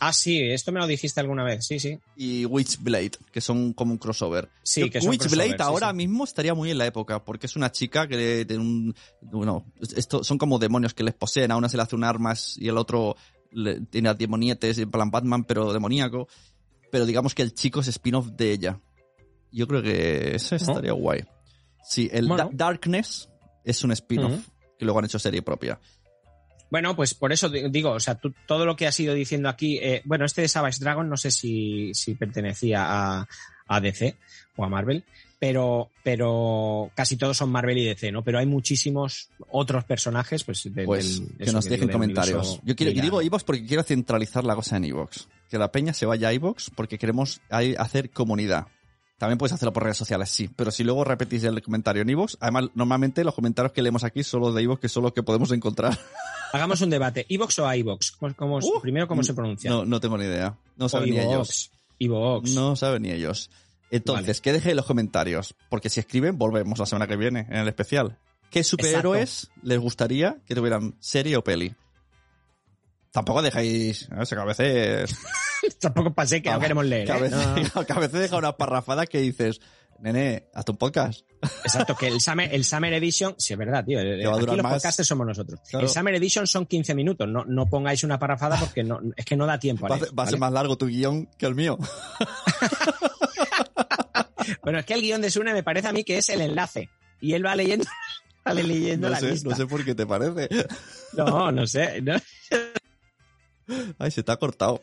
Ah, 0.00 0.12
sí, 0.12 0.40
esto 0.40 0.72
me 0.72 0.80
lo 0.80 0.86
dijiste 0.88 1.20
alguna 1.20 1.44
vez. 1.44 1.64
Sí, 1.66 1.78
sí. 1.78 1.98
y 2.16 2.44
Witchblade, 2.46 3.12
que 3.30 3.40
son 3.40 3.72
como 3.72 3.92
un 3.92 3.98
crossover. 3.98 4.50
Sí, 4.64 4.80
Yo- 4.82 4.90
que 4.90 5.00
son 5.00 5.10
Witchblade 5.10 5.50
crossover, 5.56 5.62
ahora 5.62 5.90
sí. 5.90 5.96
mismo 5.96 6.24
estaría 6.24 6.52
muy 6.52 6.70
en 6.72 6.78
la 6.78 6.86
época, 6.86 7.24
porque 7.24 7.46
es 7.46 7.54
una 7.54 7.70
chica 7.70 8.08
que 8.08 8.44
tiene 8.44 8.60
un... 8.62 8.94
Bueno, 9.22 9.64
esto 9.96 10.24
son 10.24 10.36
como 10.36 10.58
demonios 10.58 10.94
que 10.94 11.04
les 11.04 11.14
poseen. 11.14 11.52
A 11.52 11.56
una 11.56 11.68
se 11.68 11.76
le 11.76 11.84
hace 11.84 11.94
un 11.94 12.02
armas 12.02 12.56
y 12.58 12.68
el 12.68 12.76
otro 12.76 13.16
le- 13.52 13.80
tiene 13.82 14.08
a 14.08 14.14
demonietes, 14.14 14.78
en 14.78 14.90
plan 14.90 15.10
Batman, 15.12 15.44
pero 15.44 15.72
demoníaco. 15.72 16.26
Pero 16.90 17.06
digamos 17.06 17.32
que 17.34 17.42
el 17.42 17.54
chico 17.54 17.80
es 17.80 17.88
spin-off 17.88 18.26
de 18.32 18.50
ella. 18.52 18.80
Yo 19.52 19.68
creo 19.68 19.80
que 19.80 20.34
eso 20.34 20.56
estaría 20.56 20.92
guay. 20.92 21.24
Sí, 21.84 22.10
el 22.12 22.26
Bueno. 22.26 22.50
Da- 22.52 22.66
Darkness 22.66 23.28
es 23.62 23.82
un 23.84 23.92
spin-off 23.92 24.48
que 24.76 24.84
luego 24.84 24.98
han 24.98 25.04
hecho 25.04 25.20
serie 25.20 25.40
propia. 25.40 25.78
Bueno, 26.74 26.96
pues 26.96 27.14
por 27.14 27.32
eso 27.32 27.48
di- 27.48 27.68
digo, 27.70 27.92
o 27.92 28.00
sea, 28.00 28.16
tú- 28.16 28.34
todo 28.48 28.66
lo 28.66 28.74
que 28.74 28.88
has 28.88 28.98
ido 28.98 29.14
diciendo 29.14 29.48
aquí, 29.48 29.78
eh, 29.80 30.02
bueno, 30.04 30.24
este 30.24 30.42
de 30.42 30.48
Savage 30.48 30.80
Dragon 30.80 31.08
no 31.08 31.16
sé 31.16 31.30
si, 31.30 31.94
si 31.94 32.16
pertenecía 32.16 32.84
a, 32.84 33.28
a 33.68 33.80
DC 33.80 34.16
o 34.56 34.64
a 34.64 34.68
Marvel, 34.68 35.04
pero, 35.38 35.90
pero 36.02 36.90
casi 36.96 37.16
todos 37.16 37.36
son 37.36 37.50
Marvel 37.52 37.78
y 37.78 37.84
DC, 37.84 38.10
¿no? 38.10 38.24
Pero 38.24 38.40
hay 38.40 38.46
muchísimos 38.46 39.28
otros 39.52 39.84
personajes, 39.84 40.42
pues, 40.42 40.64
de- 40.64 40.84
Pues 40.84 41.22
que 41.38 41.52
nos 41.52 41.64
que 41.66 41.70
dejen 41.70 41.86
digo, 41.86 41.92
comentarios. 42.00 42.58
Yo 42.64 42.74
quiero, 42.74 42.90
y 42.90 42.94
Miller. 42.94 43.04
digo 43.04 43.22
Evox 43.22 43.44
porque 43.44 43.64
quiero 43.64 43.84
centralizar 43.84 44.42
la 44.42 44.56
cosa 44.56 44.76
en 44.76 44.86
Evox. 44.86 45.28
Que 45.48 45.58
la 45.58 45.70
peña 45.70 45.92
se 45.94 46.06
vaya 46.06 46.26
a 46.26 46.32
Evox 46.32 46.70
porque 46.74 46.98
queremos 46.98 47.40
hacer 47.78 48.10
comunidad. 48.10 48.66
También 49.18 49.38
puedes 49.38 49.52
hacerlo 49.52 49.72
por 49.72 49.84
redes 49.84 49.96
sociales, 49.96 50.28
sí. 50.28 50.48
Pero 50.48 50.70
si 50.70 50.82
luego 50.82 51.04
repetís 51.04 51.44
el 51.44 51.62
comentario 51.62 52.02
en 52.02 52.10
Evox, 52.10 52.36
además, 52.40 52.64
normalmente 52.74 53.22
los 53.22 53.34
comentarios 53.34 53.72
que 53.72 53.82
leemos 53.82 54.02
aquí 54.04 54.24
son 54.24 54.40
los 54.40 54.54
de 54.54 54.62
Evox, 54.62 54.80
que 54.80 54.88
son 54.88 55.04
los 55.04 55.12
que 55.12 55.22
podemos 55.22 55.52
encontrar. 55.52 55.96
Hagamos 56.52 56.80
un 56.80 56.90
debate. 56.90 57.24
¿Evox 57.28 57.58
o 57.60 57.72
iVox? 57.74 58.12
¿Cómo, 58.12 58.34
cómo- 58.34 58.58
Uh, 58.58 58.80
primero, 58.80 59.06
¿cómo 59.08 59.22
se 59.22 59.34
pronuncia? 59.34 59.70
No, 59.70 59.84
no 59.84 60.00
tengo 60.00 60.18
ni 60.18 60.24
idea. 60.24 60.56
No 60.76 60.88
saben 60.88 61.10
ni 61.10 61.18
ellos. 61.18 61.70
iVox. 61.98 62.42
iVox. 62.42 62.54
No 62.54 62.76
saben 62.76 63.02
ni 63.02 63.10
ellos. 63.10 63.50
Entonces, 63.90 64.26
Vale. 64.38 64.42
que 64.42 64.52
dejen 64.52 64.70
en 64.70 64.76
los 64.76 64.86
comentarios. 64.86 65.54
Porque 65.68 65.90
si 65.90 66.00
escriben, 66.00 66.36
volvemos 66.36 66.78
la 66.78 66.86
semana 66.86 67.06
que 67.06 67.16
viene 67.16 67.46
en 67.48 67.56
el 67.58 67.68
especial. 67.68 68.18
¿Qué 68.50 68.62
superhéroes 68.64 69.50
les 69.62 69.78
gustaría 69.78 70.38
que 70.46 70.54
tuvieran 70.54 70.96
serie 71.00 71.36
o 71.36 71.44
peli? 71.44 71.74
Tampoco 73.10 73.42
dejéis, 73.42 74.08
¿no? 74.10 74.24
que 74.24 74.34
a 74.34 74.44
veces... 74.44 75.16
Tampoco 75.80 76.12
pasé 76.14 76.42
que 76.42 76.50
no 76.50 76.60
queremos 76.60 76.84
leer. 76.84 77.06
Que 77.06 77.12
a 77.12 77.18
¿eh? 77.18 77.30
No. 77.74 77.84
que 77.86 77.92
a 77.92 77.98
veces 77.98 78.20
deja 78.20 78.36
una 78.36 78.56
parrafada 78.56 79.06
que 79.06 79.18
dices, 79.20 79.60
nene, 80.00 80.48
hazte 80.54 80.72
un 80.72 80.78
podcast. 80.78 81.20
Exacto, 81.64 81.94
que 81.96 82.06
el 82.08 82.20
Summer, 82.20 82.48
el 82.54 82.64
Summer 82.64 82.92
Edition, 82.94 83.34
sí, 83.38 83.52
es 83.52 83.58
verdad, 83.58 83.84
tío. 83.84 83.98
a 83.98 84.02
Aquí 84.36 84.46
los 84.46 84.62
más. 84.62 84.74
podcasters 84.74 85.06
somos 85.08 85.26
nosotros. 85.26 85.60
Claro. 85.68 85.84
El 85.86 85.90
Summer 85.92 86.14
Edition 86.14 86.46
son 86.46 86.66
15 86.66 86.94
minutos. 86.94 87.28
No, 87.28 87.44
no 87.44 87.66
pongáis 87.66 88.02
una 88.04 88.18
parrafada 88.18 88.56
porque 88.58 88.82
no, 88.82 89.00
es 89.16 89.24
que 89.24 89.36
no 89.36 89.46
da 89.46 89.58
tiempo. 89.58 89.86
Va 89.86 89.94
a, 89.94 89.98
leer, 89.98 90.08
ser- 90.08 90.18
va 90.18 90.22
a 90.22 90.26
ser 90.26 90.32
¿vale? 90.34 90.40
más 90.40 90.52
largo 90.52 90.78
tu 90.78 90.86
guion 90.86 91.26
que 91.38 91.46
el 91.46 91.54
mío. 91.54 91.78
Bueno, 94.62 94.78
es 94.78 94.84
que 94.86 94.94
el 94.94 95.00
guion 95.02 95.20
de 95.22 95.30
Sune 95.30 95.52
me 95.52 95.62
parece 95.62 95.88
a 95.88 95.92
mí 95.92 96.04
que 96.04 96.18
es 96.18 96.28
el 96.28 96.40
enlace. 96.40 96.88
Y 97.20 97.32
él 97.34 97.44
va 97.44 97.56
leyendo, 97.56 97.86
va 98.46 98.52
leyendo 98.54 99.08
No 99.08 99.12
la 99.14 99.20
sé, 99.20 99.30
lista. 99.30 99.48
no 99.50 99.56
sé 99.56 99.66
por 99.66 99.84
qué 99.84 99.94
te 99.94 100.06
parece. 100.06 100.48
No, 101.16 101.50
no 101.52 101.66
sé. 101.66 102.02
no. 102.02 102.14
Ay, 103.98 104.10
se 104.10 104.22
te 104.22 104.32
ha 104.32 104.36
cortado. 104.36 104.82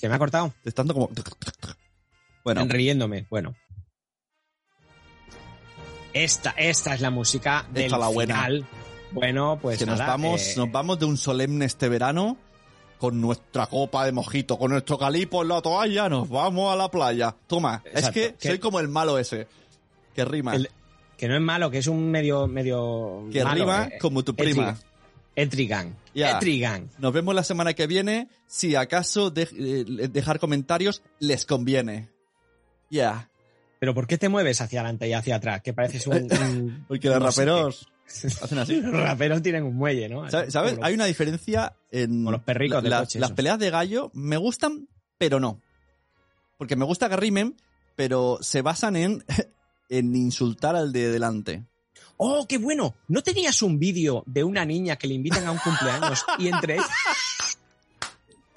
Se 0.00 0.08
me 0.08 0.14
ha 0.14 0.18
cortado. 0.18 0.52
Dando 0.74 0.94
como... 0.94 1.10
Bueno, 2.42 2.64
Riéndome. 2.66 3.26
Bueno. 3.28 3.54
Esta, 6.12 6.50
esta 6.56 6.94
es 6.94 7.00
la 7.00 7.10
música 7.10 7.66
del 7.72 7.84
Esta 7.84 7.98
la 7.98 8.08
buena. 8.08 8.34
final. 8.34 8.66
Bueno, 9.12 9.58
pues 9.60 9.78
que 9.78 9.86
nos 9.86 9.98
vamos, 9.98 10.40
eh, 10.48 10.54
nos 10.56 10.70
vamos 10.72 10.98
de 10.98 11.04
un 11.04 11.16
solemne 11.16 11.64
este 11.66 11.88
verano 11.88 12.36
con 12.98 13.20
nuestra 13.20 13.66
copa 13.66 14.04
de 14.04 14.12
mojito, 14.12 14.58
con 14.58 14.70
nuestro 14.72 14.98
calipo 14.98 15.42
en 15.42 15.48
la 15.48 15.60
toalla, 15.62 16.08
nos 16.08 16.28
vamos 16.28 16.72
a 16.72 16.76
la 16.76 16.88
playa. 16.90 17.34
Toma, 17.46 17.82
es 17.92 18.08
que 18.10 18.34
Que- 18.34 18.48
soy 18.48 18.58
como 18.58 18.78
el 18.80 18.88
malo 18.88 19.18
ese, 19.18 19.48
que 20.14 20.24
rima, 20.24 20.54
El- 20.54 20.70
que 21.16 21.28
no 21.28 21.34
es 21.34 21.40
malo, 21.40 21.70
que 21.70 21.78
es 21.78 21.86
un 21.86 22.10
medio, 22.10 22.46
medio 22.46 23.24
que 23.32 23.42
malo, 23.44 23.54
rima 23.64 23.84
eh, 23.86 23.98
como 24.00 24.22
tu 24.24 24.34
prima. 24.34 24.78
Etrigan. 25.36 25.96
Ya. 26.14 26.32
Etrigan. 26.36 26.90
Nos 26.98 27.12
vemos 27.12 27.34
la 27.34 27.44
semana 27.44 27.72
que 27.74 27.86
viene. 27.86 28.28
Si 28.46 28.74
acaso 28.74 29.30
de- 29.30 29.48
eh, 29.52 30.08
dejar 30.08 30.38
comentarios 30.38 31.02
les 31.18 31.46
conviene. 31.46 32.08
Ya, 32.90 33.28
Pero 33.78 33.94
¿por 33.94 34.06
qué 34.06 34.18
te 34.18 34.28
mueves 34.28 34.60
hacia 34.60 34.80
adelante 34.80 35.08
y 35.08 35.12
hacia 35.14 35.36
atrás? 35.36 35.62
Que 35.62 35.72
pareces 35.72 36.06
un... 36.06 36.16
un- 36.42 36.84
porque 36.88 37.08
los 37.08 37.22
raperos 37.22 37.88
hacen 38.42 38.58
así. 38.58 38.80
Los 38.80 38.92
raperos 39.00 39.40
tienen 39.42 39.62
un 39.62 39.76
muelle, 39.76 40.08
¿no? 40.08 40.28
¿Sabes? 40.30 40.54
Hay 40.82 40.94
una 40.94 41.06
diferencia 41.06 41.74
en 41.90 42.10
Como 42.18 42.32
los 42.32 42.42
perricos 42.42 42.82
las, 42.84 43.00
coche, 43.00 43.20
las 43.20 43.30
peleas 43.32 43.58
de 43.58 43.70
gallo 43.70 44.10
me 44.12 44.36
gustan, 44.36 44.88
pero 45.16 45.40
no. 45.40 45.60
Porque 46.58 46.76
me 46.76 46.84
gusta 46.84 47.08
que 47.08 47.16
rimen, 47.16 47.56
pero 47.96 48.38
se 48.42 48.60
basan 48.60 48.96
en, 48.96 49.24
en 49.88 50.14
insultar 50.16 50.76
al 50.76 50.92
de 50.92 51.08
delante. 51.10 51.64
¡Oh, 52.16 52.46
qué 52.46 52.58
bueno! 52.58 52.94
¿No 53.08 53.22
tenías 53.22 53.62
un 53.62 53.78
vídeo 53.78 54.22
de 54.26 54.44
una 54.44 54.64
niña 54.64 54.96
que 54.96 55.06
le 55.06 55.14
invitan 55.14 55.46
a 55.46 55.52
un 55.52 55.58
cumpleaños 55.58 56.24
y 56.38 56.48
entre. 56.48 56.76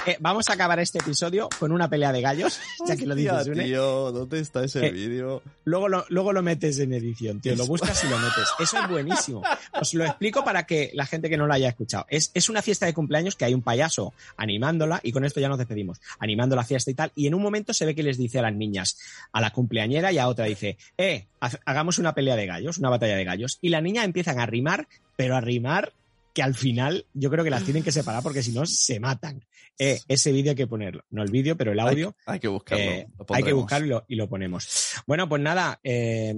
Eh, 0.05 0.17
vamos 0.19 0.49
a 0.49 0.53
acabar 0.53 0.79
este 0.81 0.99
episodio 0.99 1.47
con 1.59 1.71
una 1.71 1.89
pelea 1.89 2.11
de 2.11 2.19
gallos, 2.19 2.59
ya 2.85 2.97
que 2.97 3.05
lo 3.05 3.15
dices, 3.15 3.47
Hostia, 3.47 3.63
tío, 3.63 4.11
¿dónde 4.11 4.41
está 4.41 4.61
ese 4.63 4.87
Eh, 4.87 4.91
vídeo? 4.91 5.41
Luego 5.63 5.87
lo, 5.87 6.05
luego 6.09 6.33
lo 6.33 6.41
metes 6.43 6.77
en 6.79 6.91
edición, 6.91 7.39
tío. 7.39 7.55
Lo 7.55 7.65
buscas 7.65 8.03
y 8.03 8.09
lo 8.09 8.17
metes. 8.17 8.49
Eso 8.59 8.79
es 8.83 8.89
buenísimo. 8.89 9.41
Os 9.79 9.93
lo 9.93 10.03
explico 10.03 10.43
para 10.43 10.65
que 10.65 10.91
la 10.93 11.05
gente 11.05 11.29
que 11.29 11.37
no 11.37 11.47
lo 11.47 11.53
haya 11.53 11.69
escuchado. 11.69 12.05
Es, 12.09 12.31
es 12.33 12.49
una 12.49 12.61
fiesta 12.61 12.85
de 12.85 12.93
cumpleaños 12.93 13.37
que 13.37 13.45
hay 13.45 13.53
un 13.53 13.61
payaso 13.61 14.13
animándola, 14.35 14.99
y 15.03 15.13
con 15.13 15.23
esto 15.23 15.39
ya 15.39 15.47
nos 15.47 15.57
despedimos, 15.57 16.01
animando 16.19 16.57
la 16.57 16.65
fiesta 16.65 16.91
y 16.91 16.95
tal. 16.95 17.13
Y 17.15 17.27
en 17.27 17.33
un 17.35 17.41
momento 17.41 17.71
se 17.73 17.85
ve 17.85 17.95
que 17.95 18.03
les 18.03 18.17
dice 18.17 18.39
a 18.39 18.41
las 18.41 18.53
niñas, 18.53 18.97
a 19.31 19.39
la 19.39 19.51
cumpleañera 19.51 20.11
y 20.11 20.17
a 20.17 20.27
otra, 20.27 20.45
dice, 20.45 20.77
eh, 20.97 21.27
hagamos 21.39 21.97
una 21.97 22.13
pelea 22.13 22.35
de 22.35 22.45
gallos, 22.45 22.77
una 22.77 22.89
batalla 22.89 23.15
de 23.15 23.23
gallos. 23.23 23.57
Y 23.61 23.69
las 23.69 23.81
niñas 23.81 24.03
empiezan 24.03 24.37
a 24.39 24.45
rimar, 24.45 24.87
pero 25.15 25.37
a 25.37 25.41
rimar 25.41 25.93
que 26.33 26.41
al 26.41 26.55
final 26.55 27.05
yo 27.13 27.29
creo 27.29 27.43
que 27.43 27.49
las 27.51 27.63
tienen 27.63 27.83
que 27.83 27.91
separar 27.91 28.23
porque 28.23 28.41
si 28.43 28.51
no 28.51 28.65
se 28.65 28.99
matan. 28.99 29.45
Eh, 29.79 29.99
ese 30.07 30.31
vídeo 30.31 30.51
hay 30.51 30.55
que 30.55 30.67
ponerlo. 30.67 31.03
No 31.09 31.23
el 31.23 31.31
vídeo, 31.31 31.55
pero 31.57 31.71
el 31.71 31.79
audio. 31.79 32.15
Hay, 32.25 32.33
hay 32.35 32.39
que 32.39 32.47
buscarlo. 32.47 32.83
Eh, 32.83 33.07
hay 33.29 33.43
que 33.43 33.53
buscarlo 33.53 33.85
y 33.85 33.89
lo, 33.89 34.05
y 34.09 34.15
lo 34.15 34.29
ponemos. 34.29 34.93
Bueno, 35.07 35.27
pues 35.29 35.41
nada, 35.41 35.79
eh, 35.83 36.33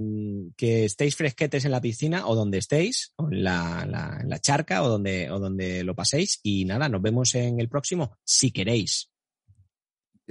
que 0.56 0.84
estéis 0.84 1.16
fresquetes 1.16 1.64
en 1.64 1.70
la 1.70 1.80
piscina 1.80 2.26
o 2.26 2.34
donde 2.34 2.58
estéis, 2.58 3.12
o 3.16 3.30
en 3.30 3.42
la, 3.44 3.84
la- 3.86 4.18
en 4.20 4.28
la 4.28 4.38
charca 4.38 4.82
o 4.82 4.88
donde, 4.88 5.30
o 5.30 5.38
donde 5.38 5.82
lo 5.84 5.94
paséis. 5.94 6.40
Y 6.42 6.64
nada, 6.64 6.88
nos 6.88 7.02
vemos 7.02 7.34
en 7.34 7.60
el 7.60 7.68
próximo, 7.68 8.16
si 8.24 8.50
queréis. 8.50 9.10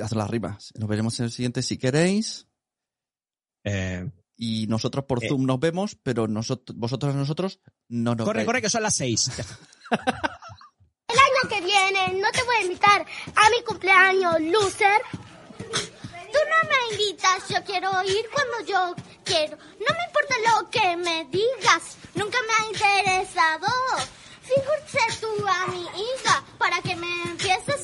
Haz 0.02 0.12
las 0.14 0.30
rimas. 0.30 0.74
Nos 0.78 0.90
veremos 0.90 1.20
en 1.20 1.26
el 1.26 1.32
siguiente 1.32 1.62
si 1.62 1.78
queréis. 1.78 2.48
Eh, 3.64 4.10
Y 4.38 4.68
nosotros 4.68 5.06
por 5.06 5.24
Eh. 5.24 5.30
Zoom 5.30 5.46
nos 5.46 5.60
vemos, 5.60 5.96
pero 6.04 6.28
nosotros, 6.28 6.78
vosotros 6.78 7.14
a 7.16 7.18
nosotros 7.18 7.60
no 7.88 8.16
nos 8.16 8.26
corre, 8.26 8.40
veis. 8.40 8.46
corre, 8.46 8.62
que 8.62 8.70
son 8.70 8.84
las 8.84 8.96
seis. 8.96 9.32
El 11.08 11.18
año 11.20 11.50
que 11.50 11.62
viene 11.62 12.20
no 12.22 12.32
te 12.32 12.44
voy 12.44 12.56
a 12.58 12.64
invitar 12.64 13.02
a 13.02 13.50
mi 13.50 13.64
cumpleaños, 13.66 14.42
loser. 14.42 15.02
Tú 15.60 16.40
no 16.52 16.70
me 16.70 16.96
invitas, 16.96 17.48
yo 17.48 17.64
quiero 17.64 17.92
ir 18.04 18.26
cuando 18.34 18.66
yo 18.68 18.96
quiero. 19.24 19.58
No 19.58 19.96
me 19.96 20.04
importa 20.06 20.36
lo 20.50 20.70
que 20.70 20.98
me 20.98 21.26
digas, 21.32 21.98
nunca 22.16 22.38
me 22.48 22.54
ha 22.66 22.72
interesado. 22.72 23.68
Fíjate 24.42 25.18
tú 25.22 25.48
a 25.48 25.68
mi 25.68 25.82
hija 25.82 26.44
para 26.58 26.82
que 26.82 26.96
me 26.96 27.08
empieces 27.24 27.75